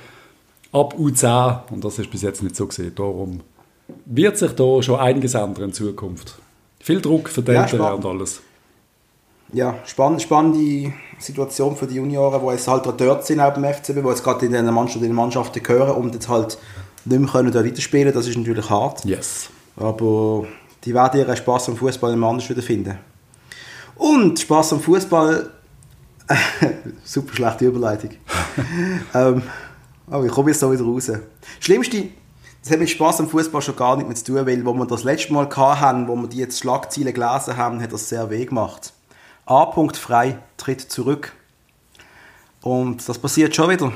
[0.73, 2.93] Ab U10 und das ist bis jetzt nicht so gesehen.
[2.95, 3.41] Darum
[4.05, 6.37] wird sich da schon einiges ändern in Zukunft.
[6.81, 8.43] Viel Druck für die ja, Eltern und alles
[9.53, 14.03] ja, spannend, spannende Situation für die Junioren, die jetzt halt dort sind auch beim FCB,
[14.03, 16.59] die jetzt gerade in den Mannschaften, in den Mannschaften gehören und jetzt halt
[17.05, 19.05] nicht mehr können da weiterspielen Das ist natürlich hart.
[19.05, 19.49] Yes.
[19.77, 20.47] Aber
[20.87, 22.97] die werden ihren Spaß am Fußball immer anders wieder finden.
[23.97, 25.51] Und Spaß am Fußball,
[27.05, 28.11] super schlechte Überleitung.
[29.15, 29.43] ähm,
[30.09, 31.11] aber ich komme jetzt so wieder raus.
[31.59, 32.09] Schlimmste,
[32.63, 34.87] das hat mit Spaß am Fußball schon gar nicht mehr zu tun, weil wo wir
[34.87, 38.45] das letzte Mal hatten, wo wir die jetzt Schlagziele gelesen haben, hat das sehr weh
[38.45, 38.93] gemacht.
[39.45, 39.71] A.
[39.93, 41.33] Frei tritt zurück.
[42.63, 43.93] Und das passiert schon wieder.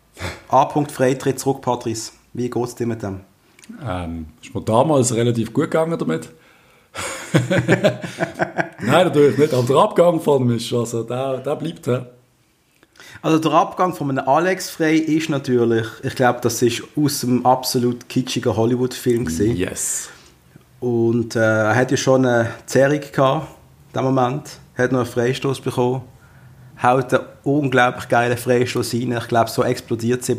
[0.48, 0.68] A.
[0.68, 2.12] Frei tritt zurück, Patrice.
[2.32, 3.20] Wie geht es dir mit dem?
[3.82, 6.28] Ähm, ist mir damals relativ gut gegangen damit.
[8.80, 9.52] Nein, natürlich nicht.
[9.52, 11.86] Aber der Abgang von ist, also der, der bleibt.
[11.86, 12.06] Ja.
[13.22, 17.44] Also der Abgang von einem Alex Frey ist natürlich, ich glaube, das ist aus einem
[17.44, 19.56] absolut kitschigen Hollywood-Film gesehen.
[19.56, 20.08] Yes.
[20.80, 23.48] Und äh, er hat ja schon eine Zerrung gehabt
[23.92, 24.58] in dem Moment.
[24.76, 26.02] Hat noch einen Freistoß bekommen.
[26.82, 29.12] Haut einen unglaublich geilen Freistoß rein.
[29.12, 30.36] Ich glaube, so explodiert sie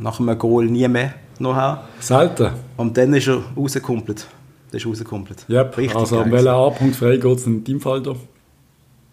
[0.00, 1.14] nach einem Goal nie mehr.
[1.38, 1.84] Nachher.
[2.00, 2.50] Selten.
[2.76, 4.26] Und dann ist er rausgekumpelt.
[4.70, 5.46] Das ist rausgekumpelt.
[5.48, 5.76] Yep.
[5.78, 8.14] Richtig also, an welchen A-Punkt frei geht es in deinem Fall da?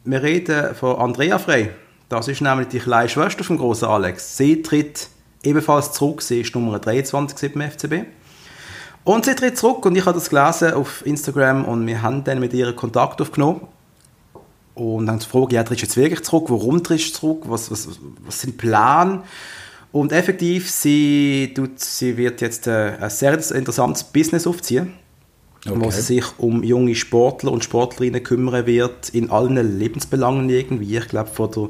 [0.03, 1.71] Wir reden von Andrea Frey.
[2.09, 4.37] Das ist nämlich die kleine Schwester vom großen Alex.
[4.37, 5.09] Sie tritt
[5.43, 6.21] ebenfalls zurück.
[6.21, 8.05] Sie ist Nummer 23 beim FCB.
[9.03, 12.39] Und sie tritt zurück und ich habe das gelesen auf Instagram und wir haben dann
[12.39, 13.61] mit ihr Kontakt aufgenommen
[14.73, 16.45] und haben gefragt, ja, trittst du jetzt wirklich zurück?
[16.49, 17.43] Warum trittst du zurück?
[17.45, 17.87] Was, was,
[18.25, 19.21] was sind die Pläne?
[19.95, 24.91] Und effektiv, sie, tut, sie wird jetzt äh, ein sehr interessantes Business aufziehen,
[25.65, 25.73] okay.
[25.73, 30.97] wo sie sich um junge Sportler und Sportlerinnen kümmern wird, in allen Lebensbelangen irgendwie.
[30.97, 31.69] Ich glaube, von der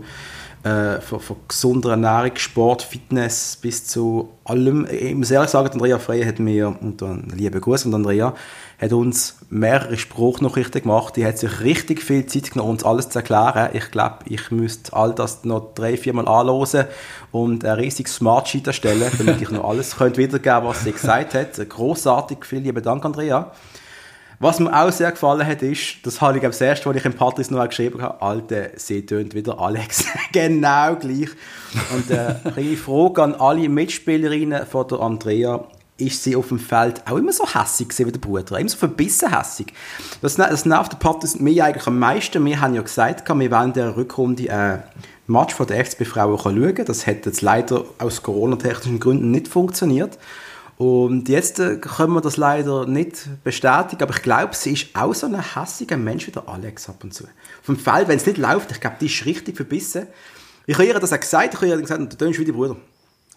[0.65, 4.87] äh, von, von gesunder Ernährung, Sport, Fitness bis zu allem.
[4.89, 8.33] Ich muss ehrlich sagen, Andrea Frey hat mir, und dann liebe Gruß und Andrea,
[8.81, 11.17] hat uns mehrere Spruchnachrichten gemacht.
[11.17, 13.69] Die hat sich richtig viel Zeit genommen, uns alles zu erklären.
[13.73, 16.87] Ich glaube, ich müsste all das noch drei, vier Mal anhören
[17.31, 21.69] und ein riesiges Smartsheet erstellen, damit ich noch alles könnte wiedergeben was sie gesagt hat.
[21.69, 23.51] Großartig, vielen lieben Dank, Andrea.
[24.39, 27.13] Was mir auch sehr gefallen hat, ist, das habe ich das erste, was ich im
[27.13, 30.05] Patrice noch geschrieben habe, Alter, sie tönt wieder Alex.
[30.31, 31.29] genau gleich.
[31.93, 35.63] Und äh, eine Frage an alle Mitspielerinnen von der Andrea.
[35.97, 38.59] Ist sie auf dem Feld auch immer so hässig wie der Bruder?
[38.59, 39.67] Immer so verbissen hässig?
[40.21, 42.43] Das, das nervt der Patrice mir eigentlich am meisten.
[42.43, 44.83] Wir haben ja gesagt, wir wollen in der Rückrunde ein
[45.27, 46.85] Match von der FCB-Frauen schauen.
[46.85, 50.19] Das hat jetzt leider aus Corona-technischen Gründen nicht funktioniert.
[50.77, 55.13] Und jetzt äh, können wir das leider nicht bestätigen, aber ich glaube, sie ist auch
[55.13, 57.23] so ein hässiger Mensch wie der Alex ab und zu.
[57.61, 60.07] Vom Fall, wenn es nicht läuft, ich glaube, die ist richtig verbissen.
[60.65, 62.75] Ich habe ihr das auch gesagt, ich habe ihr gesagt, du tönst wie der Bruder.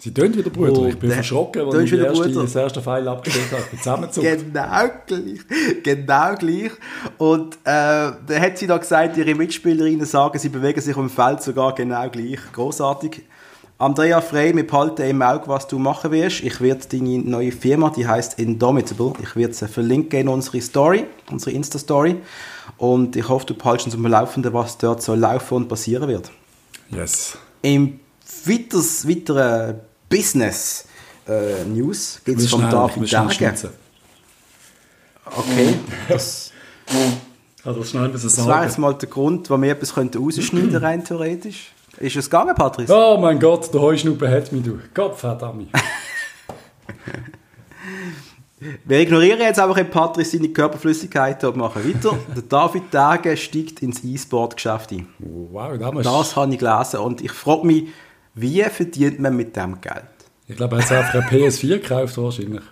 [0.00, 0.88] Sie tönt wie der Bruder.
[0.88, 3.76] ich bin verschrocken, als ich erste, das erste Pfeil abgestellt habe.
[3.76, 4.52] Zusammengezogen.
[4.52, 5.82] genau gleich.
[5.82, 6.70] Genau gleich.
[7.18, 11.42] Und äh, dann hat sie da gesagt, ihre Mitspielerinnen sagen, sie bewegen sich um Feld
[11.42, 12.38] sogar genau gleich.
[12.52, 13.22] Großartig.
[13.80, 16.42] Andrea Frey, wir behalten im Auge, was du machen wirst.
[16.42, 21.06] Ich werde deine neue Firma, die heißt Indomitable, ich werde sie verlinken in unsere Story,
[21.30, 22.16] unsere Insta-Story.
[22.76, 26.32] Und ich hoffe, du behaltest uns am Laufenden, was dort so laufen und passieren wird.
[26.90, 27.38] Yes.
[27.62, 28.00] Im
[28.46, 29.76] weiters, weiteren
[30.08, 30.86] Business
[31.28, 33.70] äh, News geht es vom David Dage.
[35.24, 35.74] Okay,
[36.08, 36.50] das...
[37.64, 41.72] Also schnell das wäre jetzt mal der Grund, warum wir etwas rausschneiden könnten, rein theoretisch.
[42.00, 42.92] Ist es gegangen, Patrice?
[42.94, 44.78] Oh mein Gott, der Heuschnuppe hat mich, du.
[44.94, 45.68] Gott verdammt.
[48.84, 52.18] Wir ignorieren jetzt einfach Patrice seine Körperflüssigkeiten und machen weiter.
[52.34, 55.08] der David Tage steigt ins E-Sport-Geschäft ein.
[55.18, 57.88] Wow, das, das habe ich gelesen und ich frage mich,
[58.34, 60.02] wie verdient man mit dem Geld?
[60.48, 62.62] Ich glaube, er hat einfach eine PS4 gekauft wahrscheinlich.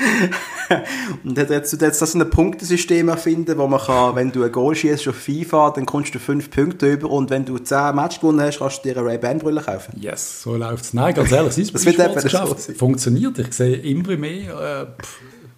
[1.24, 5.08] und jetzt, jetzt das ein Punktesystem erfinden, wo man kann, wenn du ein Goal schießt
[5.08, 8.58] auf FIFA, dann kommst du 5 Punkte über und wenn du 10 Matches gewonnen hast,
[8.58, 10.00] kannst du dir eine Ray-Ban-Brille kaufen.
[10.00, 10.94] Yes, so läuft es.
[10.94, 13.38] Nein, ganz ehrlich, das wird eben so funktioniert.
[13.38, 15.02] Ich sehe immer mehr, äh,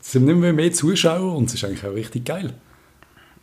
[0.00, 2.55] es sind immer mehr Zuschauer und es ist eigentlich auch richtig geil.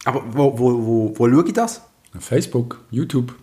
[0.05, 1.81] Aber wo, wo, wo, wo schaue ich das?
[2.19, 3.35] Facebook, YouTube.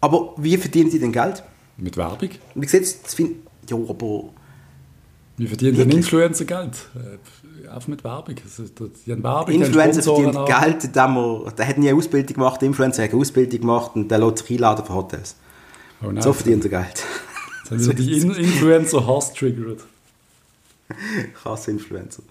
[0.00, 1.42] Aber wie verdienen die denn Geld?
[1.76, 2.30] Mit Werbung.
[2.54, 4.24] Und ich sehe jetzt, ja, aber
[5.36, 6.88] wie verdient ein Influencer Geld?
[6.94, 8.34] Äh, auch mit Werbung.
[8.44, 8.64] Also,
[9.06, 10.46] die haben Werbung Influencer verdient an.
[10.46, 14.18] Geld, indem er, der hat nie Ausbildung gemacht, Influencer hat eine Ausbildung gemacht und der
[14.18, 15.36] lässt sich einladen für Hotels.
[16.02, 17.04] Oh nein, so verdient er Geld.
[17.70, 19.80] Jetzt haben wir die In Influencer Hass triggert.
[21.44, 22.22] Hass-Influencer.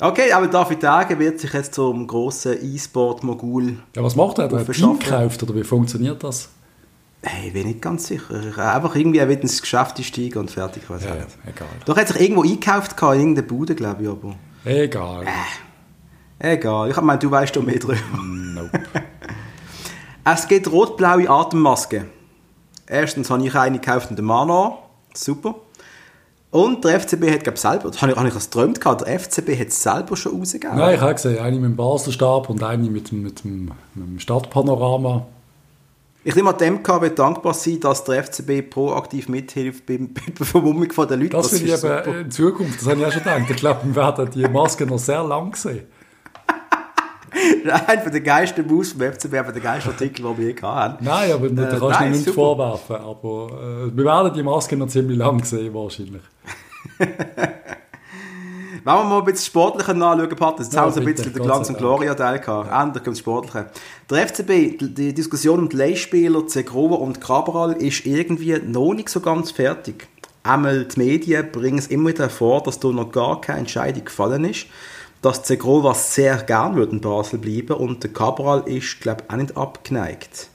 [0.00, 3.78] Okay, aber David Tage wird sich jetzt zum grossen E-Sport-Mogul.
[3.94, 4.44] Ja, was macht er?
[4.44, 6.48] Hat er ein gekauft oder wie funktioniert das?
[7.26, 8.34] Hey, ich bin nicht ganz sicher.
[8.58, 10.82] Einfach irgendwie er wird ins Geschäft steigen und fertig.
[10.88, 11.68] Was ja, egal.
[11.86, 14.08] Doch hat sich irgendwo eingekauft in irgendeiner Bude, glaube ich.
[14.10, 14.34] Aber.
[14.64, 15.24] Egal.
[16.38, 16.90] Äh, egal.
[16.90, 17.96] Ich meine, du weißt doch mehr drüber.
[18.22, 18.82] Nope.
[20.24, 22.10] es gibt rot-blaue Atemmasken.
[22.86, 24.76] Erstens habe ich eine gekauft in der Mana.
[25.14, 25.54] Super.
[26.50, 29.18] Und der FCB hat, glaube ich, selber, das habe ich, habe ich das geträumt der
[29.18, 30.76] FCB hat es selber schon rausgegeben.
[30.76, 34.20] Nein, ich habe gesehen, eine mit dem Baselsstab und eine mit, mit, mit, mit dem
[34.20, 35.26] Stadtpanorama.
[36.26, 40.88] Ich nehme an dem KW dankbar sein, dass der FCB proaktiv mithilft bei der Vermummung
[40.88, 41.28] der Leute.
[41.30, 43.50] Das, das finde ich eben in Zukunft, das habe ich auch schon gedacht.
[43.50, 45.84] Ich glaube, wir werden die Maske noch sehr lang sehen.
[47.86, 51.04] Einer von den geilsten Moves vom FCB, aber der geilste Artikel, den wir je hatten.
[51.04, 52.34] Nein, aber äh, da kannst du nein, nicht super.
[52.34, 52.96] vorwerfen.
[52.96, 56.22] Aber äh, wir werden die Maske noch ziemlich lang sehen, wahrscheinlich.
[58.84, 61.42] Wenn wir mal ein bisschen sportlicher anschauen, Pat, jetzt ja, haben wir ein bisschen den
[61.42, 62.70] Glanz und Gloria Teil gehabt.
[62.70, 63.70] Endlich kommt Sportliche.
[64.10, 69.20] Der FCB, die Diskussion um die Leihspieler Zegrova und Cabral ist irgendwie noch nicht so
[69.20, 70.06] ganz fertig.
[70.42, 74.44] Einmal die Medien bringen es immer wieder vor, dass da noch gar keine Entscheidung gefallen
[74.44, 74.66] ist.
[75.24, 79.38] dass Zegrova sehr gern würde in Basel bleiben und der Cabral ist, glaube ich, auch
[79.38, 80.48] nicht abgeneigt.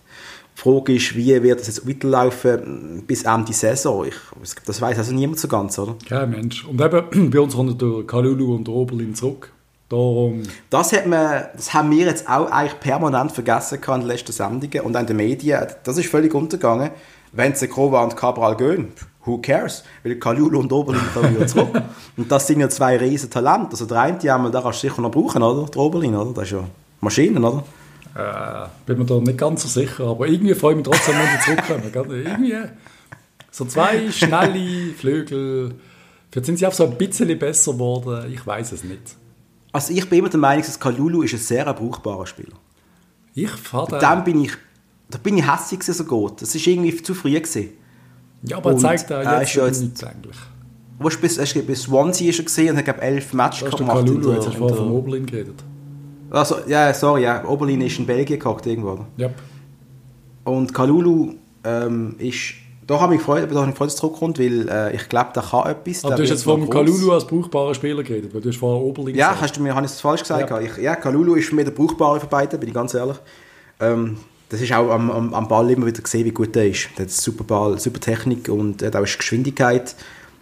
[0.59, 4.05] Die Frage ist, wie wird das jetzt weiterlaufen bis Ende Saison?
[4.05, 4.15] Ich,
[4.65, 5.95] das weiß also niemand so ganz, oder?
[6.05, 6.65] Kein Mensch.
[6.65, 9.53] Und eben, bei uns kommt der Kalulu und der Oberlin zurück.
[9.87, 10.43] Darum.
[10.69, 14.81] Das, hat man, das haben wir jetzt auch eigentlich permanent vergessen in den letzten Sendungen
[14.81, 15.65] und auch in den Medien.
[15.83, 16.91] Das ist völlig untergegangen.
[17.31, 18.89] Wenn Zegrova und Cabral gehen,
[19.23, 19.85] who cares?
[20.03, 21.69] Weil Kalulu und Oberlin kommen wieder zurück.
[22.17, 23.71] und das sind ja zwei riesen Talente.
[23.71, 25.69] Also der eine, die haben wir, da kannst du sicher noch brauchen, oder?
[25.69, 26.33] Der Oberlin, oder?
[26.33, 26.65] Das ist ja
[26.99, 27.63] Maschinen, oder?
[28.15, 31.55] Äh, bin mir da nicht ganz so sicher, aber irgendwie freue ich mich trotzdem, wenn
[31.55, 32.25] die zurückkommen.
[32.25, 32.55] irgendwie
[33.51, 35.75] so zwei schnelle Flügel.
[36.31, 38.31] Vielleicht sind sie auch so ein bisschen besser geworden.
[38.31, 39.15] Ich weiß es nicht.
[39.71, 42.55] Also ich bin immer der Meinung, dass Kalulu ist ein sehr brauchbarer Spieler.
[43.35, 44.51] Ich fahre Dann bin ich,
[45.09, 46.41] da bin ich hässlich so gut.
[46.41, 47.69] Das ist irgendwie zu früh gewesen.
[48.43, 50.37] Ja, aber er zeigt da jetzt, ja jetzt nichts eigentlich.
[50.97, 54.05] Wo bis, bis Swansea ist er gesehen und hat glaube elf Matches gemacht.
[54.05, 55.63] Kalulu, jetzt hast du vorhin vom Oberlin geredet.
[56.31, 57.43] Also, ja, sorry, ja.
[57.45, 59.05] Oberlin ist in Belgien gehackt irgendwo.
[59.17, 59.29] Ja.
[60.43, 62.53] Und Kalulu ähm, ist...
[62.85, 65.07] Da habe ich mich gefreut, da habe ich gefreut, dass es zurückkommt, weil äh, ich
[65.09, 66.03] glaube, der kann etwas.
[66.03, 69.15] Aber du hast jetzt vom Kalulu als brauchbaren Spieler geredet, weil du hast vorher Oberlin
[69.15, 69.43] Ja, gesagt.
[69.43, 70.49] hast du mir, habe ich es falsch gesagt?
[70.49, 70.59] Ja.
[70.59, 73.17] Ich, ja, Kalulu ist mir der brauchbare von beiden, bin ich ganz ehrlich.
[73.79, 74.17] Ähm,
[74.49, 76.89] das ist auch am, am, am, Ball immer wieder gesehen, wie gut er ist.
[76.97, 79.95] Der hat super Ball, super Technik und hat auch Geschwindigkeit.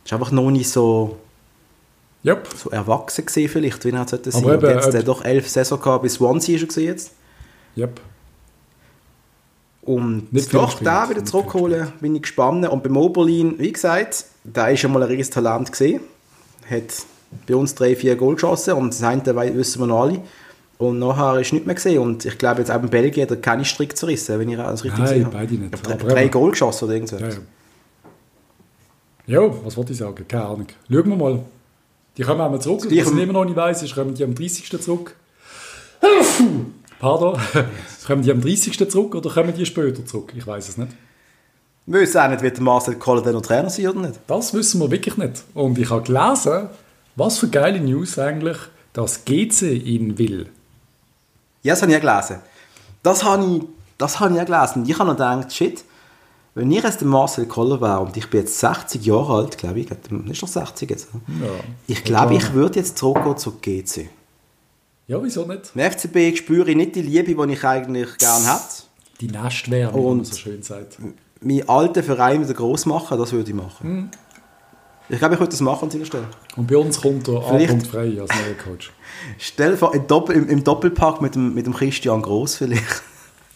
[0.06, 1.17] Ist einfach noch nicht so
[2.25, 2.47] Yep.
[2.56, 4.43] So erwachsen gesehen vielleicht, wie er sollte sein.
[4.43, 7.12] Aber eben, jetzt äh, doch elf Saison gehabt, bis Swansea ist er gesehen jetzt.
[7.77, 8.01] Yep.
[9.82, 12.67] Und nicht doch, da wieder zurückholen, bin ich gespannt.
[12.67, 16.01] Und beim Oberlin, wie gesagt, da ist schon mal ein riesiges Talent gesehen.
[16.69, 17.06] Hat
[17.47, 19.23] bei uns drei, vier Goal geschossen und das eine
[19.56, 20.21] wissen wir noch alle.
[20.77, 21.99] Und nachher ist nichts mehr gesehen.
[21.99, 24.84] Und ich glaube, jetzt auch in Belgien hat er keine Strick zerrissen, wenn ich alles
[24.84, 25.27] richtig Nein, sehe.
[25.32, 25.88] beide nicht.
[25.88, 27.21] Drei, drei Goal geschossen oder irgendwas.
[27.21, 27.30] Ja,
[29.27, 29.43] ja.
[29.43, 30.27] ja, was wollte ich sagen?
[30.27, 30.67] Keine Ahnung.
[30.89, 31.39] Schauen wir mal.
[32.17, 32.86] Die kommen einmal zurück.
[32.86, 34.82] Was ich immer noch nicht weiss, ist, kommen die am 30.
[34.82, 35.15] zurück?
[36.99, 37.39] Pardon.
[38.08, 38.89] kommen die am 30.
[38.89, 40.34] zurück oder kommen die später zurück?
[40.36, 40.91] Ich weiß es nicht.
[41.86, 44.19] Wir wissen auch nicht, wird Marcel Koller dann noch Trainer sein oder nicht?
[44.27, 45.43] Das wissen wir wirklich nicht.
[45.53, 46.69] Und ich habe gelesen,
[47.15, 48.58] was für geile News eigentlich,
[48.91, 50.49] dass GC ihn will.
[51.63, 52.41] Ja, das habe ich auch gelesen.
[53.03, 53.63] Das habe ich,
[53.97, 54.84] das habe ich auch gelesen.
[54.86, 55.84] Ich habe noch gedacht, shit,
[56.58, 59.80] wenn ich jetzt der Marcel Koller wäre und ich bin jetzt 60 Jahre alt, glaube
[59.80, 61.08] ich, ist doch 60 jetzt.
[61.13, 61.48] Ja,
[61.86, 64.10] ich glaube, ich würde jetzt zurückgehen zu GC.
[65.06, 65.72] Ja, wieso nicht?
[65.76, 68.84] Im FCB spüre ich nicht die Liebe, die ich eigentlich gerne hätte.
[69.22, 70.98] Die Nestwärme, wie man so schön sagt.
[71.41, 73.89] Meinen alten Verein wieder groß machen, das würde ich machen.
[73.89, 74.10] Mhm.
[75.10, 76.28] Ich glaube, ich würde das machen an seiner Stelle.
[76.56, 77.41] Und bei uns kommt der A.
[77.41, 78.91] frei als neuer Coach.
[79.38, 83.04] Stell dir vor, im, Doppel, im, im Doppelpack mit dem, mit dem Christian Groß vielleicht.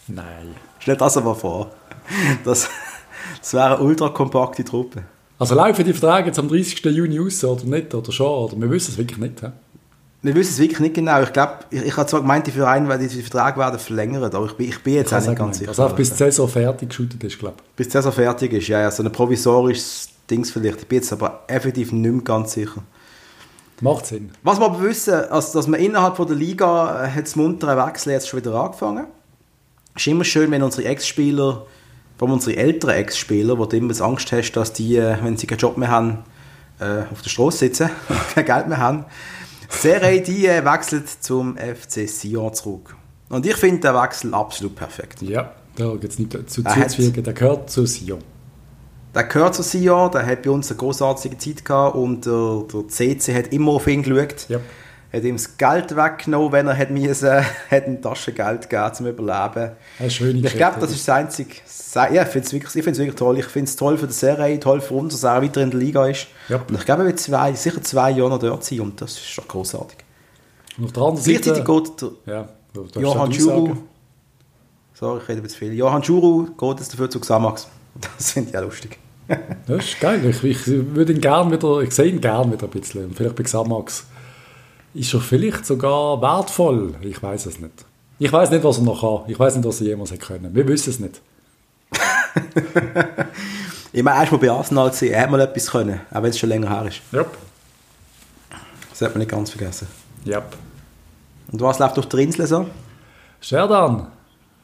[0.06, 0.54] Nein.
[0.78, 1.72] Stell das aber vor.
[2.44, 2.68] Das,
[3.42, 5.02] das wäre eine ultra kompakte Truppe.
[5.38, 6.84] Also laufen die Verträge jetzt am 30.
[6.84, 7.92] Juni aus oder nicht?
[7.92, 8.28] Oder schon?
[8.28, 9.40] Oder wir wissen es wirklich nicht.
[9.40, 9.48] He?
[10.22, 11.20] Wir wissen es wirklich nicht genau.
[11.20, 14.46] Ich glaube, ich, ich habe zwar gemeint, die Vereine werden die Verträge werden verlängert, aber
[14.46, 15.70] ich bin, ich bin jetzt auch nicht ganz sicher.
[15.70, 17.74] Also auch bis die Saison fertig geschootet ist, glaube ich.
[17.74, 18.90] Bis die Saison fertig ist, ja, ja.
[18.92, 20.82] So ein provisorisches Dings vielleicht.
[20.82, 22.82] Ich bin jetzt aber effektiv nicht mehr ganz sicher.
[23.80, 24.30] Macht Sinn.
[24.44, 27.76] Was wir aber wissen, also, dass man innerhalb von der Liga äh, hat das muntere
[27.84, 29.06] Wechsel jetzt schon wieder angefangen.
[29.96, 31.66] Es ist immer schön, wenn unsere Ex-Spieler
[32.22, 35.58] allem unsere älteren Ex-Spieler, wo du immer Angst hast, dass die, äh, wenn sie keinen
[35.58, 36.18] Job mehr haben,
[36.80, 39.04] äh, auf der Straße sitzen und kein Geld mehr haben.
[39.68, 42.96] Serie, die äh, wechselt zum FC Sion zurück.
[43.28, 45.22] Und ich finde den Wechsel absolut perfekt.
[45.22, 48.20] Ja, da gibt es nicht zu zuzufügen, der gehört zu Sion.
[49.14, 52.88] Der gehört zu Sion, der hat bei uns eine großartige Zeit gehabt und der, der
[52.88, 54.46] CC hat immer auf ihn geschaut.
[54.48, 54.60] Ja
[55.12, 57.30] hat ihm das Geld weggenommen, wenn er hat müssen,
[57.70, 59.72] hat ihm Taschengeld gegeben zum Überleben.
[59.98, 61.50] Ich glaube, das ist das Einzige.
[61.94, 63.38] Ja, ich finde es wirklich, wirklich toll.
[63.38, 65.80] Ich finde es toll für die Serie, toll für uns, dass er weiter in der
[65.80, 66.28] Liga ist.
[66.48, 66.62] Ja.
[66.66, 69.36] Und ich glaube, er wird zwei, sicher zwei Jahre noch dort sein und das ist
[69.36, 69.98] doch großartig.
[70.78, 71.62] Und auf der anderen Seite...
[71.62, 72.48] Gleichzeitig geht ja,
[72.98, 73.76] Johann Schuru...
[74.94, 75.72] Sorry, ich rede ein bisschen viel.
[75.74, 77.68] Johann Schuru geht jetzt dafür zu Xamax.
[78.16, 78.98] Das finde ich auch lustig.
[79.66, 80.24] das ist geil.
[80.24, 81.80] Ich, ich würde ihn gerne wieder...
[81.80, 83.12] Ich sehe ihn gerne wieder ein bisschen.
[83.14, 84.06] Vielleicht bei Xamax
[84.94, 86.94] ist er vielleicht sogar wertvoll?
[87.02, 87.84] Ich weiß es nicht.
[88.18, 89.30] Ich weiß nicht, was er noch kann.
[89.30, 90.54] Ich weiß nicht, was er jemals hätte können.
[90.54, 91.20] Wir wissen es nicht.
[93.92, 96.48] ich meine, erst mal bei Arsenal er hat mal etwas können, auch wenn es schon
[96.48, 97.00] länger her ist.
[97.12, 97.36] Yep.
[98.90, 99.88] Das hat man nicht ganz vergessen.
[100.26, 100.56] Yep.
[101.50, 102.66] Und was läuft durch die Insel so?
[103.40, 104.06] Sherdan.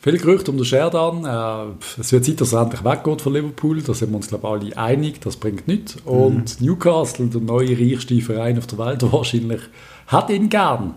[0.01, 1.25] Viele Gerüchte um den Sherdan.
[1.25, 3.83] Äh, es wird Zeit, dass er endlich weggeht von Liverpool.
[3.83, 5.21] Da sind wir uns, glaube ich, alle einig.
[5.21, 5.97] Das bringt nichts.
[6.05, 6.67] Und mhm.
[6.67, 9.63] Newcastle, der neue reichste Verein auf der Welt, wahrscheinlich
[10.09, 10.95] hat ihn gern.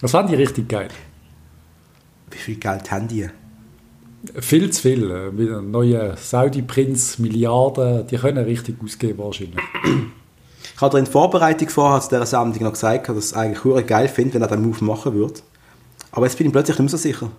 [0.00, 0.88] Das fand ich richtig geil.
[2.30, 3.28] Wie viel Geld haben die?
[4.40, 5.30] Viel zu viel.
[5.32, 9.60] Mit einem neuen Saudi-Prinz, Milliarden, die können richtig ausgeben wahrscheinlich.
[10.74, 14.08] Ich habe in Vorbereitung vorher zu dieser Sendung noch gesagt, dass ich es eigentlich geil
[14.08, 15.40] finde, wenn er den Move machen würde.
[16.10, 17.30] Aber jetzt bin ich plötzlich nicht mehr so sicher.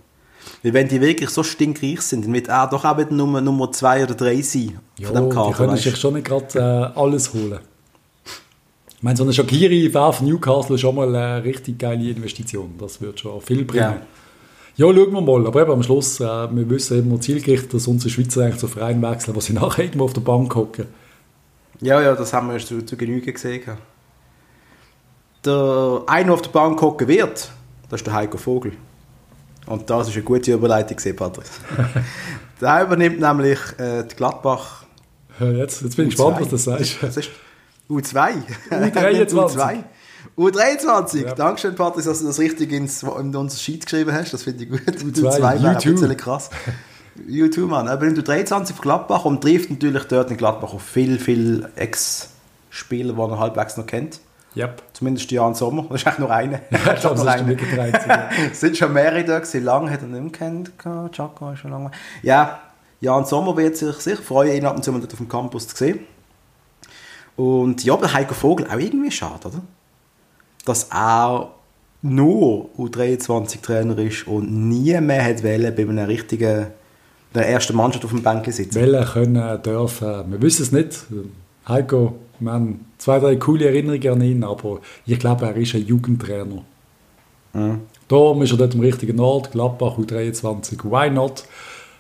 [0.63, 3.72] Weil wenn die wirklich so stinkreich sind, dann wird er doch auch wieder Nummer, Nummer
[3.72, 5.50] zwei oder drei sein ja, von dem Kader.
[5.50, 7.60] die können sich schon nicht gerade äh, alles holen.
[8.97, 12.73] Ich meine, so eine Shakiri für Newcastle schon mal eine richtig geile Investition.
[12.79, 13.83] Das wird schon viel bringen.
[13.83, 14.01] Ja.
[14.77, 15.45] Ja, schauen wir mal.
[15.45, 19.01] Aber eben am Schluss, äh, wir wissen immer zielgerichtet, dass unsere Schweizer eigentlich zu Vereinen
[19.01, 20.86] wechseln, wo sie nachher irgendwo auf der Bank hocken.
[21.79, 23.77] Ja, ja, das haben wir zu, zu Genüge gesehen.
[25.45, 27.51] Der eine, der auf der Bank hocken wird,
[27.89, 28.73] das ist der Heiko Vogel.
[29.67, 31.45] Und das ist eine gute Überleitung, Patrick.
[32.62, 34.86] der übernimmt nämlich äh, die Gladbach.
[35.39, 36.97] Jetzt, jetzt bin ich gespannt, was du sagst.
[37.01, 37.29] Das ist
[37.89, 38.43] U2.
[38.69, 39.34] U23.
[39.34, 39.84] U2.
[40.38, 41.26] U23.
[41.26, 41.36] Ja.
[41.36, 44.34] Dankeschön, Patrick, dass du das richtig ins, in unser Sheet geschrieben hast.
[44.34, 44.82] Das finde ich gut.
[44.82, 46.50] U2, U2 wäre ein bisschen krass.
[47.28, 47.88] U2, Mann.
[47.88, 53.13] Er nimmt U23 auf Gladbach und trifft natürlich dort in Gladbach auf viel, viel Ex-Spieler,
[53.13, 54.19] die er halbwegs noch kennt.
[54.56, 54.82] Yep.
[54.93, 55.86] Zumindest Jan Sommer.
[55.89, 56.60] Das ist eigentlich nur einer.
[56.71, 59.63] Ja, ich glaube, es sind schon mehrere da gewesen.
[59.63, 60.71] Lange hat er nicht mehr kennt.
[61.12, 61.91] Chaco ist schon lange.
[62.23, 62.60] Ja,
[63.00, 65.76] Jan Sommer wird sich sicher freuen, ihn ab und zu mal auf dem Campus zu
[65.76, 66.00] sehen.
[67.38, 69.62] Und ja, aber Heiko Vogel auch irgendwie schade, oder?
[70.65, 71.52] Dass er
[72.02, 76.67] nur U23-Trainer ist und nie mehr hat wollen, bei einer richtigen
[77.34, 78.82] der ersten Mannschaft auf dem Bänkel sitzen.
[78.82, 80.32] Wollen, können, dürfen.
[80.32, 81.06] Wir wissen es nicht.
[81.67, 85.86] Heiko wir haben zwei, drei coole Erinnerungen an ihn, aber ich glaube, er ist ein
[85.86, 86.63] Jugendtrainer.
[87.54, 87.82] Mhm.
[88.08, 90.84] Darum ist er dort im richtigen Ort, Gladbach U23.
[90.84, 91.43] Why not?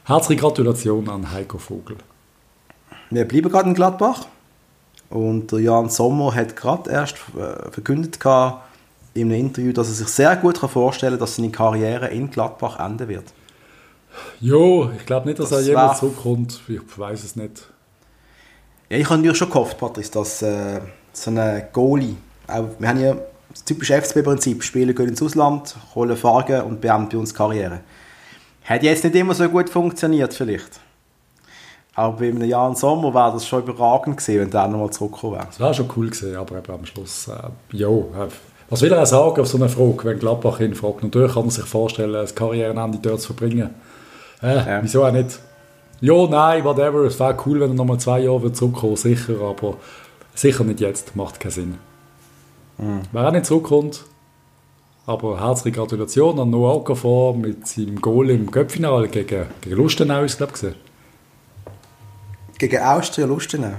[0.05, 1.97] Herzliche Gratulation an Heiko Vogel.
[3.09, 4.27] Wir bleiben gerade in Gladbach.
[5.09, 8.19] Und der Jan Sommer hat gerade erst äh, verkündet
[9.13, 12.79] in einem Interview, dass er sich sehr gut vorstellen kann, dass seine Karriere in Gladbach
[12.79, 13.25] enden wird.
[14.39, 16.61] Jo, ich glaube nicht, dass das er jemals zurückkommt.
[16.67, 17.67] Ich weiß es nicht.
[18.89, 20.81] Ja, ich habe natürlich schon gehofft, Patrice, dass äh,
[21.13, 22.15] so ein Goalie,
[22.47, 23.15] auch, wir haben ja
[23.49, 27.81] das typische FCB-Prinzip, Spieler gehen ins Ausland, holen Fragen und beenden bei uns Karriere.
[28.63, 30.79] Hat jetzt nicht immer so gut funktioniert vielleicht.
[31.97, 35.33] Aber bei einem Jahr im Sommer wäre das schon überragend gewesen, wenn der nochmal zurückgekommen
[35.33, 35.47] wäre.
[35.47, 38.27] Das wäre schon cool gewesen, aber eben am Schluss, äh, jo, äh,
[38.69, 41.01] was will er sagen auf so eine Frage, wenn Gladbach ihn fragt?
[41.01, 43.71] Natürlich kann man sich vorstellen, das Karrierenende dort zu verbringen.
[44.43, 44.79] Äh, ja.
[44.83, 45.39] Wieso auch nicht?
[45.99, 46.99] Ja, nein, whatever.
[47.05, 49.77] Es wäre cool, wenn er nochmal zwei Jahre zurückkommen sicher, aber
[50.35, 51.15] sicher nicht jetzt.
[51.15, 51.77] Macht keinen Sinn.
[52.77, 53.01] Mhm.
[53.11, 54.03] Wer auch nicht zurückkommt,
[55.07, 60.37] aber herzliche Gratulation an Noah Okafor mit seinem Goal im Köpfinale gegen, gegen Lustenau, ist
[60.37, 60.75] glaube ich.
[62.59, 63.73] Gegen Austria Lustenau?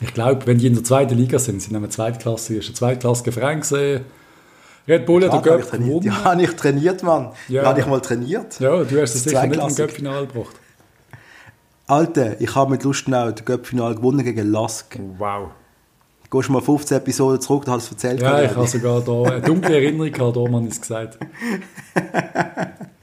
[0.00, 3.32] Ich glaube, wenn die in der zweiten Liga sind, sind sie zweitklassig, ist ein zweitklassiger
[3.32, 4.04] Verein gesehen.
[4.88, 6.02] Red Bull hat den Göpp gewonnen.
[6.02, 7.30] Ja, habe ich trainiert, Mann.
[7.48, 7.64] Ja.
[7.64, 8.58] Habe ich mal trainiert.
[8.58, 10.56] Ja, du hast es sicher nicht im Göppfinale gebracht.
[11.86, 14.98] Alter, ich habe mit Lustenau das Göppfinal gewonnen gegen Lask.
[15.18, 15.50] Wow.
[16.32, 18.22] Gehst du mal 15 Episoden zurück, da hast du es erzählt.
[18.22, 21.18] Ja, ich habe sogar da eine dunkle Erinnerung gehabt, da man es gesagt.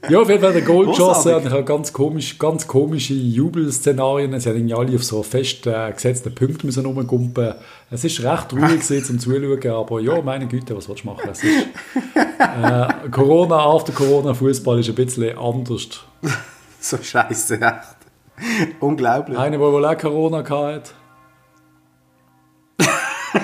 [0.08, 4.40] ja, auf jeden Fall der Goal geschossen und ich habe ganz, komisch, ganz komische Jubelszenarien.
[4.40, 7.54] Sie haben alle auf so fest äh, gesetzte Punkte müssen rumgumpen.
[7.92, 11.30] Es ist recht ruhig zum Zuschauen, aber ja, meine Güte, was willst du machen?
[11.30, 11.68] Es ist,
[12.16, 16.00] äh, Corona, after Corona, Fußball ist ein bisschen anders.
[16.80, 18.80] so scheiße, echt.
[18.80, 19.38] Unglaublich.
[19.38, 20.94] Einer, der wohl auch Corona hatte.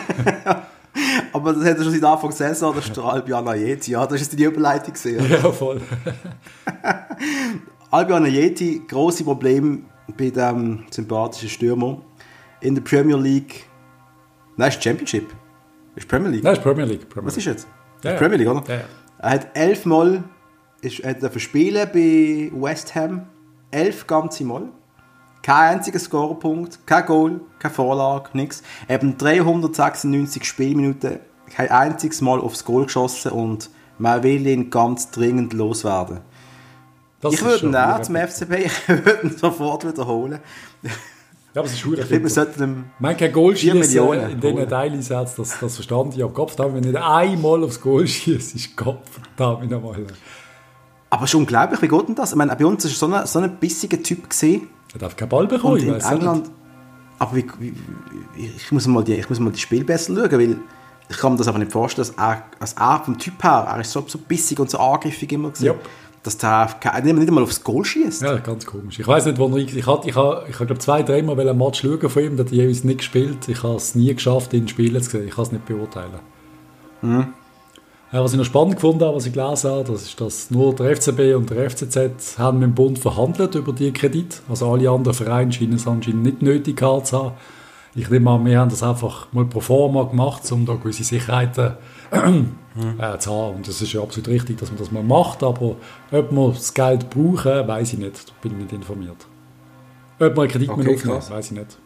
[1.33, 3.93] Aber das hätte schon seit Anfang der Saison, das ist der Albion Ayeti.
[3.93, 5.25] Ja, das ist die Überleitung gesehen.
[5.31, 5.81] Ja, voll.
[7.91, 9.81] Albion Ayeti, grosse Probleme
[10.17, 12.01] bei dem sympathischen Stürmer.
[12.61, 13.67] In der Premier League.
[14.57, 15.35] Nein, ist Championship.
[15.95, 16.45] Ist Premier League.
[16.45, 17.09] Nein, ist Premier League.
[17.09, 17.69] Premier Was ist jetzt?
[18.03, 18.65] Ja, ist Premier League, oder?
[18.69, 18.85] Ja, ja.
[19.19, 20.25] Er hat elfmal
[20.81, 23.27] ist, hat er verspielen bei West Ham.
[23.71, 24.69] Elf ganze Mal.
[25.47, 28.65] Kein einziger Scorerpunkt, kein Goal, keine Vorlage, nichts.
[28.89, 31.21] Eben 396 Spielminuten,
[31.55, 36.19] kein einziges Mal aufs Goal geschossen und man will ihn ganz dringend loswerden.
[37.21, 40.41] Das ich würde ihn auch zum FCB, ich würde ihn sofort wiederholen.
[40.83, 40.91] Ja,
[41.55, 42.01] aber es ist schwierig.
[42.01, 46.17] Ich finde, wir sollten ihm Man kein Goal schießen in diesen Daily-Sets, das, das verstand
[46.17, 46.25] ich.
[46.25, 50.07] Aber Kopf, wenn nicht einmal aufs Goal schießt, ist Kopf, verdammt nochmal.
[51.09, 52.33] Aber es ist unglaublich, wie geht denn das?
[52.33, 54.29] Ich meine, bei uns war so ein, so ein bissiger Typ.
[54.29, 54.71] Gewesen.
[54.97, 56.51] Er darf keinen Ball bekommen, in England,
[57.19, 57.75] Aber wie, wie,
[58.57, 60.57] ich, muss mal die, ich muss mal die Spiel besser schauen, weil
[61.09, 63.81] ich kann mir das aber nicht vorstellen, dass er, als er vom Typ her, er
[63.81, 65.77] ist so, so bissig und so angriffig immer gewesen, yep.
[66.23, 66.71] dass der
[67.03, 68.23] nicht, nicht einmal aufs Goal schießt.
[68.23, 68.99] Ja, ganz komisch.
[68.99, 71.39] Ich weiß nicht, wo er, ich, ich habe, ich habe, ich habe glaube zwei, dreimal
[71.39, 73.49] ein Match schauen von ihm, der hat jeweils nicht gespielt.
[73.49, 75.29] Ich habe es nie geschafft, ihn spielen zu sehen.
[75.29, 76.21] Ich kann es nicht beurteilen.
[77.03, 77.35] Mhm.
[78.23, 80.97] Was ich noch spannend gefunden habe, was ich gelesen habe, das ist, dass nur der
[80.97, 84.43] FCB und der FCZ haben mit dem Bund verhandelt über die Kredit.
[84.49, 87.33] Also alle anderen Vereine scheinen es anscheinend nicht nötig zu haben.
[87.95, 91.75] Ich nehme an, wir haben das einfach mal pro forma gemacht, um da gewisse Sicherheiten
[92.13, 93.57] äh, zu haben.
[93.57, 95.77] Und das ist ja absolut richtig, dass man das mal macht, aber
[96.11, 98.29] ob wir das Geld brauchen, weiß ich nicht.
[98.29, 99.27] Da bin ich nicht informiert.
[100.19, 101.79] Ob wir einen Kredit okay, aufnehmen, weiß ich nicht.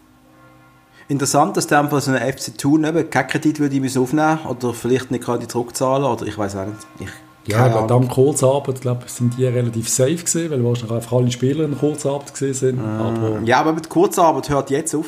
[1.10, 4.72] Interessant, dass der einfach so eine FC Thun eben keinen Kredit würde ich aufnehmen oder
[4.72, 6.78] vielleicht nicht gerade zurückzahlen oder ich weiß auch nicht.
[7.00, 11.32] Ich, ja, bei dem Kurzarbeit, glaube sind die relativ safe gewesen, weil wahrscheinlich einfach alle
[11.32, 12.78] Spieler in Kurzarbeit gesehen sind.
[12.78, 13.00] Mm.
[13.00, 15.06] Aber ja, aber mit Kurzarbeit hört jetzt auf.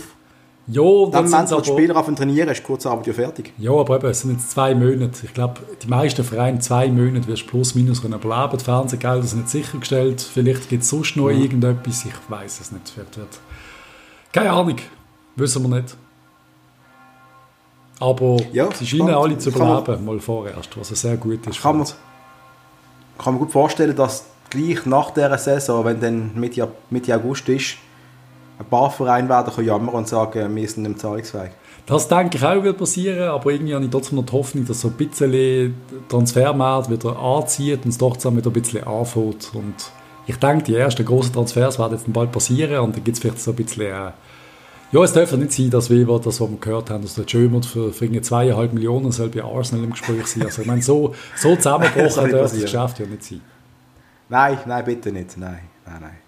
[0.66, 0.82] Ja,
[1.12, 3.53] dann, wenn die Spieler auf trainieren, ist Kurzarbeit ja fertig.
[3.59, 5.24] Ja, aber eben, es sind jetzt zwei Monate.
[5.24, 8.59] Ich glaube, die meisten Vereine zwei Monate wirst du plus minus können überleben.
[8.59, 10.20] Die Fernsehgelder sind nicht sichergestellt.
[10.20, 11.42] Vielleicht gibt es sonst noch mhm.
[11.42, 12.05] irgendetwas.
[12.07, 12.96] Ich weiß es nicht.
[12.96, 13.38] Wird, wird.
[14.32, 14.78] Keine Ahnung.
[15.37, 15.97] Wissen wir nicht.
[18.01, 19.24] Aber ja, sie scheinen spannend.
[19.24, 21.62] alle zu überleben, mal vorerst, was sehr gut ist.
[21.62, 21.87] Kann man,
[23.18, 27.76] kann man gut vorstellen, dass gleich nach dieser Saison, wenn dann Mitte, Mitte August ist,
[28.59, 31.53] ein paar Vereine werden jammern und sagen, wir sind im Zahlungsfähig.
[31.87, 34.80] Das denke ich auch wird passieren, aber irgendwie habe ich trotzdem noch die Hoffnung, dass
[34.80, 35.74] so ein bisschen
[36.09, 39.51] Transfermarkt wieder anzieht und es doch zusammen wieder ein bisschen anfängt.
[39.55, 39.74] Und
[40.26, 43.41] ich denke, die ersten großen Transfers werden jetzt bald passieren und dann gibt es vielleicht
[43.41, 44.12] so ein bisschen...
[44.93, 47.64] Ja, es darf nicht sein, dass wir, das, was wir gehört haben, dass der Schömert
[47.64, 50.43] für, für zweieinhalb Millionen soll bei Arsenal im Gespräch sein.
[50.43, 53.40] Also ich meine, so, so zusammengebrochen darf das Geschäft ja nicht sein.
[54.28, 55.38] Nein, nein, bitte nicht.
[55.38, 56.18] Nein, nein, nein.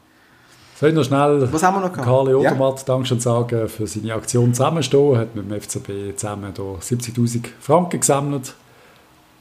[0.81, 2.85] Soll ich noch schnell Was haben wir noch Karli Odermatt ja.
[2.87, 5.19] Dankeschön sagen für seine Aktion zusammenstehen.
[5.19, 8.55] hat mit dem FCB zusammen 70'000 Franken gesammelt,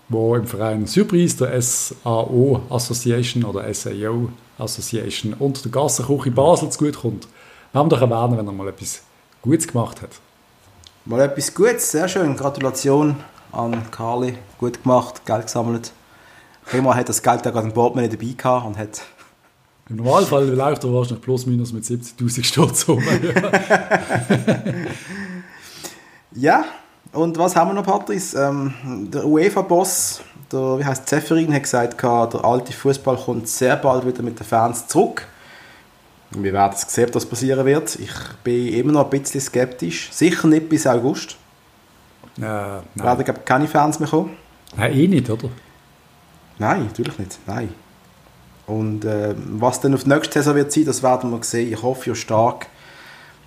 [0.10, 7.26] wo im Verein Surprise, der SAO Association oder SAO Association und der Gassenküche Basel zugutekommt.
[7.72, 9.02] Wir haben doch erwähnen, wenn er mal etwas
[9.44, 10.10] Gutes gemacht hat.
[11.04, 12.38] Mal etwas Gutes, sehr schön.
[12.38, 13.18] Gratulation
[13.52, 14.38] an Carly.
[14.58, 15.92] Gut gemacht, Geld gesammelt.
[16.66, 19.02] Prima hat das Geld auch gerade im Portemonnaie dabei gehabt und hat
[19.90, 23.04] im Normalfall läuft er wahrscheinlich plus minus mit 70.000 Sturz um.
[26.32, 26.64] ja,
[27.12, 28.34] und was haben wir noch, Patrice?
[28.40, 28.74] Ähm,
[29.12, 30.22] der UEFA-Boss,
[30.54, 34.46] der, wie heißt Zeferin, hat gesagt, der alte Fußball kommt sehr bald wieder mit den
[34.46, 35.28] Fans zurück.
[36.36, 37.96] Wir werden sehen, was passieren wird.
[37.96, 38.12] Ich
[38.44, 40.10] bin immer noch ein bisschen skeptisch.
[40.12, 41.38] Sicher nicht bis August.
[42.38, 42.84] Äh, nein.
[42.96, 44.32] Werden glaube keine Fans mehr kommen.
[44.76, 45.50] Nein, eh nicht, oder?
[46.58, 47.40] Nein, natürlich nicht.
[47.46, 47.70] Nein.
[48.66, 51.72] Und äh, was dann auf die nächste Saison wird sein, das werden wir sehen.
[51.72, 52.68] Ich hoffe ja stark,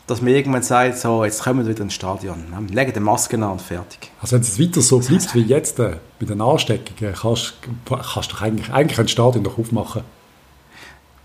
[0.06, 2.44] dass man irgendwann sagt, so, jetzt kommen wir wieder ins Stadion.
[2.70, 4.10] Legen die Masken an und fertig.
[4.20, 7.54] Also wenn es weiter so bleibt wie jetzt äh, bei den Ansteckungen, kannst,
[7.86, 10.02] kannst du eigentlich, eigentlich ein Stadion noch aufmachen.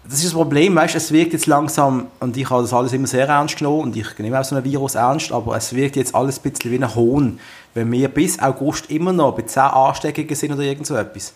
[0.03, 3.07] Das ist das Problem, weißt, es wirkt jetzt langsam, und ich habe das alles immer
[3.07, 6.15] sehr ernst genommen, und ich nehme auch so ein Virus ernst, aber es wirkt jetzt
[6.15, 7.39] alles ein bisschen wie ein Hohn,
[7.75, 11.33] wenn wir bis August immer noch bei 10 Ansteckungen sind oder irgend so etwas.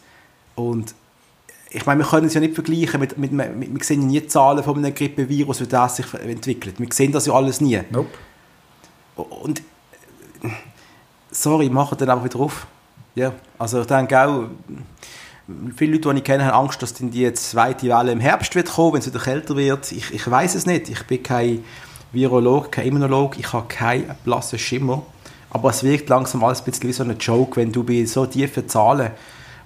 [0.56, 0.96] Und
[1.70, 4.28] ich meine, wir können es ja nicht vergleichen mit, mit, mit, wir sehen ja nie
[4.28, 6.80] Zahlen von einem Grippevirus, wie das sich entwickelt.
[6.80, 7.82] Wir sehen das ja alles nie.
[7.92, 8.10] Nope.
[9.16, 9.62] Und
[11.32, 12.66] sorry, machen dann einfach wieder auf.
[13.14, 14.46] Ja, also ich denke auch,
[15.76, 18.72] viele Leute, die ich kenne, haben Angst, dass dann die zweite Welle im Herbst wird
[18.72, 19.92] kommen, wenn es wieder kälter wird.
[19.92, 20.90] Ich, ich weiß es nicht.
[20.90, 21.64] Ich bin kein
[22.12, 25.04] Virolog, kein Immunolog, ich habe keinen blassen Schimmer.
[25.50, 28.26] Aber es wirkt langsam alles ein bisschen wie so ein Joke, wenn du bei so
[28.26, 29.12] tiefen Zahlen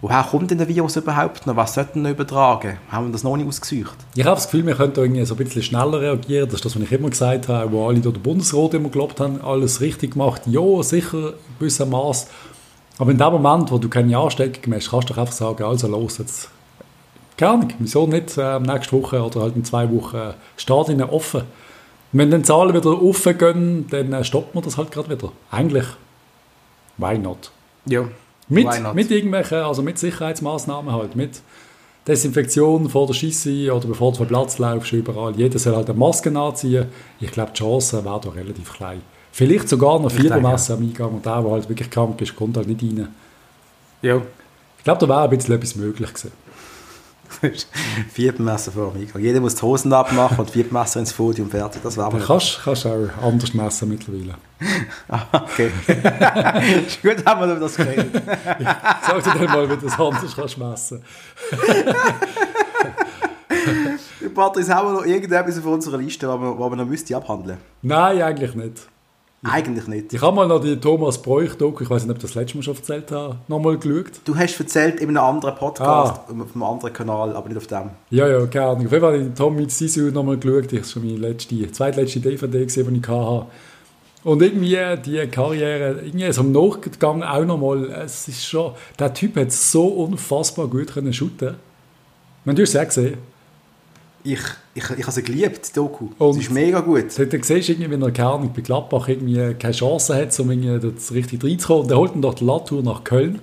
[0.01, 1.55] woher kommt denn der Virus überhaupt noch?
[1.55, 2.77] Was sollten wir übertragen?
[2.89, 3.97] Haben wir das noch nicht ausgesucht?
[4.15, 6.45] Ich habe das Gefühl, wir könnten irgendwie so ein bisschen schneller reagieren.
[6.45, 9.19] Das ist das, was ich immer gesagt habe, wo alle durch den Bundesrat immer geglaubt
[9.19, 10.41] haben, alles richtig gemacht.
[10.45, 12.27] Ja, sicher, in gewissem Maß.
[12.99, 15.87] Aber in dem Moment, wo du keine Ansteckung hast, kannst du doch einfach sagen, also
[15.87, 16.49] los, jetzt
[17.37, 21.43] Keine Ahnung, wieso nicht äh, nächste Woche oder halt in zwei Wochen äh, Stadien offen.
[22.11, 25.31] wenn dann die Zahlen wieder offen gehen, dann äh, stoppt man das halt gerade wieder.
[25.49, 25.85] Eigentlich,
[26.97, 27.51] why not?
[27.85, 28.03] Ja,
[28.49, 31.41] mit, mit irgendwelchen, also mit Sicherheitsmaßnahmen halt, mit
[32.05, 35.35] Desinfektion vor der Schisse oder bevor du vom Platz laufst, überall.
[35.37, 36.87] Jeder soll halt eine Maske anziehen.
[37.21, 39.01] Ich glaube, die Chance wäre doch relativ klein.
[39.39, 42.67] Vielleicht sogar noch Fiebermesser am Eingang und der, der halt wirklich krank ist, kommt halt
[42.67, 43.07] nicht rein.
[44.01, 44.17] Ja.
[44.77, 46.33] Ich glaube, da wäre ein bisschen etwas möglich gewesen.
[48.11, 49.21] Viertmesser vor dem Eingang.
[49.21, 51.81] Jeder muss die Hosen abmachen und Viertmesser ins Podium fertig.
[51.81, 54.35] Das Du kannst, kannst auch anders messen mittlerweile.
[55.07, 55.71] ah, okay.
[56.85, 58.21] ist gut, haben wir über das geredet.
[59.07, 61.01] Sag dir dann mal, wie du das anders kannst messen
[64.35, 67.57] Patrice, haben wir noch irgendetwas auf unserer Liste, was wir, was wir noch müsste abhandeln
[67.81, 68.89] Nein, eigentlich nicht.
[69.41, 70.13] Eigentlich nicht.
[70.13, 72.57] Ich habe mal noch die Thomas Bräuch Doku, ich weiß nicht, ob ich das letzte
[72.57, 74.19] Mal schon erzählt habe, nochmal geschaut.
[74.25, 76.31] Du hast erzählt in einem anderen Podcast, ah.
[76.41, 77.91] auf einem anderen Kanal, aber nicht auf dem.
[78.09, 78.85] Ja, ja, keine Ahnung.
[78.87, 80.65] Auf jeden Fall habe ich Tom mit Sisu nochmal geschaut.
[80.65, 83.45] Das war schon meine letzte, zweitletzte DVD, gesehen, die ich hatte.
[84.25, 89.37] Und irgendwie die Karriere, irgendwie ist am Nachgang auch nochmal, es ist schon, der Typ
[89.37, 91.55] hat so unfassbar gut können shooten.
[92.43, 93.28] Man, du hast es ja gesehen.
[94.23, 94.39] Ich,
[94.73, 96.09] ich, ich habe sie geliebt, die Doku.
[96.17, 97.17] Und sie ist mega gut.
[97.17, 100.51] Dann, dann siehst du irgendwie, wenn er keine bei Gladbach irgendwie keine Chance hat, um
[100.51, 101.83] irgendwie das richtig reinzukommen.
[101.83, 103.39] Und er holt dann doch die Latour nach Köln.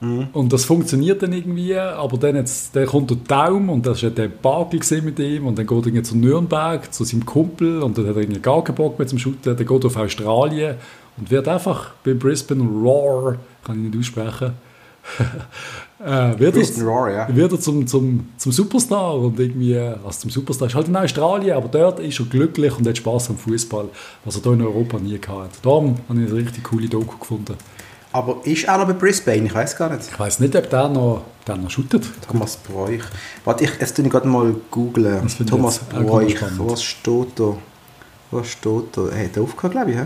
[0.00, 0.28] Mhm.
[0.32, 4.10] Und das funktioniert dann irgendwie, aber dann, jetzt, dann kommt der Daum und das war
[4.10, 8.06] der Bagel mit ihm und dann geht er zu Nürnberg, zu seinem Kumpel und dann
[8.06, 10.76] hat er irgendwie gar keinen Bock mehr zum Shooten, dann geht er auf Australien
[11.16, 14.52] und wird einfach bei Brisbane Roar, kann ich nicht aussprechen,
[16.04, 17.34] äh, wird, er, Roar, ja.
[17.34, 21.56] wird er zum, zum, zum Superstar und irgendwie, also zum Superstar ist halt in Australien,
[21.56, 23.88] aber dort ist er glücklich und hat Spaß am Fußball,
[24.24, 25.64] was er hier in Europa nie gehabt hat.
[25.64, 27.56] Darum habe ich eine richtig coole Doku gefunden.
[28.12, 29.46] Aber ist er noch bei Brisbane?
[29.46, 30.08] Ich weiß gar nicht.
[30.10, 32.04] Ich weiß nicht, ob der noch, der noch shootet.
[32.26, 33.02] Thomas Bräuch.
[33.44, 35.26] Warte, ich, jetzt ich gerade mal googeln.
[35.46, 36.36] Thomas Bräuch.
[36.58, 37.56] Was steht da?
[38.30, 39.08] Was steht da?
[39.08, 39.98] Er hat aufgehört, glaube ich.
[39.98, 40.04] He?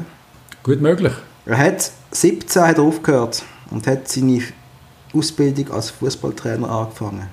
[0.62, 1.12] Gut möglich.
[1.46, 4.42] Er hat 17 hat er aufgehört und hat seine
[5.14, 7.28] Ausbildung als Fußballtrainer angefangen.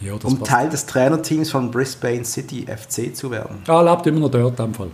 [0.00, 0.50] Ja, um passt.
[0.50, 3.58] Teil des Trainerteams von Brisbane City FC zu werden.
[3.66, 4.90] Ah, er lebt immer noch dort in dem Fall.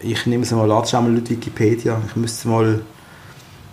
[0.00, 2.00] Ich nehme es mal, lade mal Wikipedia.
[2.06, 2.82] Ich müsste mal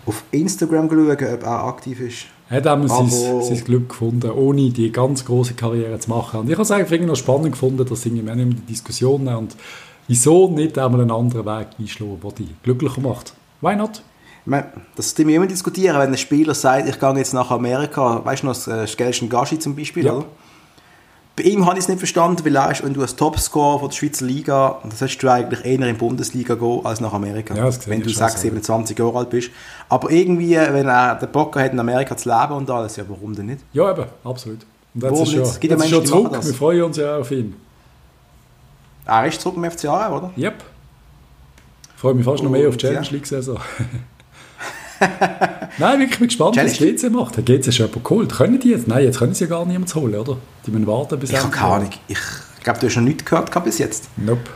[0.06, 2.26] auf Instagram schauen, ob er aktiv ist.
[2.50, 6.42] Er hat sein, sein Glück gefunden, ohne die ganz große Karriere zu machen.
[6.42, 9.56] Und ich habe es eigentlich noch spannend gefunden, dass irgendwie mehr die Diskussionen und
[10.08, 13.34] wieso nicht einmal einen anderen Weg einschlagen, der dich glücklicher macht.
[13.62, 14.04] Why not?
[14.46, 18.48] Das ist immer diskutieren, wenn ein Spieler sagt, ich gehe jetzt nach Amerika, weißt du
[18.48, 20.14] noch, das äh, Gelschen Gashi zum Beispiel, ja.
[20.14, 20.26] oder?
[21.36, 23.90] Bei ihm habe ich es nicht verstanden, weil er ist, wenn du als Topscorer von
[23.90, 27.56] der Schweizer Liga, dann solltest du eigentlich eher in die Bundesliga gehen als nach Amerika.
[27.56, 29.50] Ja, wenn du 6, 27 Jahre alt bist.
[29.88, 33.34] Aber irgendwie, wenn er den Bock hat, in Amerika zu leben und alles, ja, warum
[33.34, 33.62] denn nicht?
[33.72, 34.60] Ja, eben, absolut.
[34.94, 37.32] Und jetzt ist, schon, es gibt Menschen, ist schon zurück, wir freuen uns ja auf
[37.32, 37.56] ihn.
[39.06, 40.32] Er ist zurück im FCA, oder?
[40.38, 40.64] Yep.
[41.96, 43.58] Ich freue mich fast noch mehr auf die Challenge League-Saison.
[45.78, 47.38] Nein, wirklich bin gespannt, was GC macht.
[47.38, 48.34] Hat GC schon jemanden geholt?
[48.34, 48.88] Können die jetzt?
[48.88, 50.38] Nein, jetzt können sie ja gar niemanden holen, oder?
[50.66, 51.90] Die müssen warten bis Ich habe keine Ahnung.
[52.08, 52.18] Ich
[52.64, 54.10] glaube, du hast noch nichts gehört bis jetzt.
[54.18, 54.52] Nope.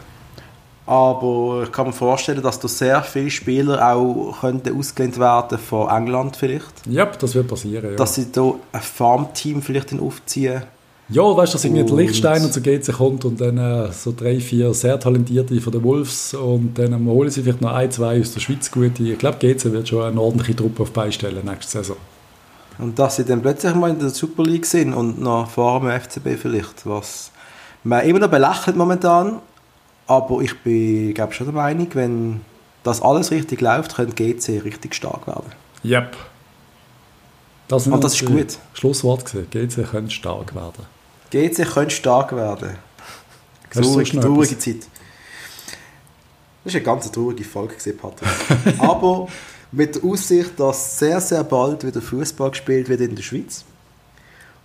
[0.88, 5.90] Aber ich kann mir vorstellen, dass da sehr viele Spieler auch könnten ausgelehnt werden von
[5.90, 6.86] England vielleicht.
[6.88, 7.96] Ja, das wird passieren, ja.
[7.96, 10.62] Dass sie da ein Farmteam vielleicht aufziehen
[11.10, 14.40] ja, weißt du, dass irgendwie der Lichtsteiner zu GC kommt und dann äh, so drei,
[14.40, 18.20] vier sehr talentierte von den Wolves und dann ähm, holen sie vielleicht noch ein, zwei
[18.20, 19.04] aus der Schweiz gute.
[19.04, 21.98] Ich glaube, GC wird schon eine ordentliche Truppe auf beistellen nächste Saison.
[22.80, 25.90] Und dass sie dann plötzlich mal in der Super League sind und noch vor dem
[25.90, 27.32] FCB vielleicht, was
[27.84, 29.40] man immer noch belächelt momentan,
[30.08, 32.42] aber ich bin glaube schon der Meinung, wenn
[32.84, 35.52] das alles richtig läuft, könnte GC richtig stark werden.
[35.84, 36.16] Yep.
[37.68, 38.58] Das, und das ist gut.
[38.74, 39.48] Schlusswort gesehen.
[39.52, 40.95] GC könnte stark werden.
[41.36, 42.78] GC könnte stark werden.
[43.70, 44.88] Traurige, traurige Zeit.
[46.64, 48.30] Das war eine ganz traurige Folge, Patrick.
[48.80, 49.28] Aber
[49.72, 53.66] mit der Aussicht, dass sehr, sehr bald wieder Fußball gespielt wird in der Schweiz.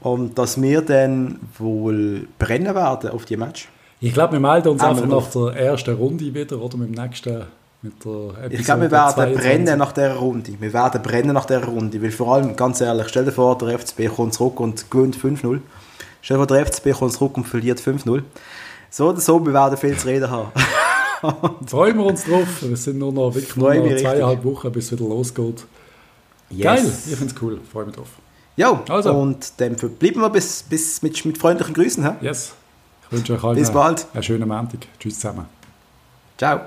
[0.00, 3.68] Und dass wir dann wohl brennen werden auf die Match.
[4.00, 7.42] Ich glaube, wir melden uns einfach nach der ersten Runde wieder oder mit dem nächsten
[7.82, 9.38] ich glaube, wir werden 22.
[9.38, 10.52] brennen nach dieser Runde.
[10.60, 12.02] Wir werden brennen nach dieser Runde.
[12.02, 15.60] Weil vor allem, ganz ehrlich, stell dir vor, der FCB kommt zurück und gewinnt 5-0.
[16.22, 18.22] Stell dir vor, der FCB kommt zurück und verliert 5-0.
[18.90, 20.50] So oder so, wir werden viel zu reden haben.
[21.66, 22.62] Freuen wir uns drauf.
[22.62, 25.64] Es sind nur noch, wirklich nur noch zweieinhalb Wochen, bis es wieder losgeht.
[26.50, 26.64] Yes.
[26.64, 27.60] Geil, ich finde es cool.
[27.70, 28.08] Freue mich drauf.
[28.56, 29.14] Ja, also.
[29.14, 32.04] und dann bleiben wir bis, bis mit, mit freundlichen Grüßen.
[32.04, 32.26] He?
[32.26, 32.52] Yes.
[33.06, 34.06] Ich wünsche euch allen bis bald.
[34.12, 34.80] einen schönen Montag.
[34.98, 35.46] Tschüss zusammen.
[36.36, 36.60] Ciao.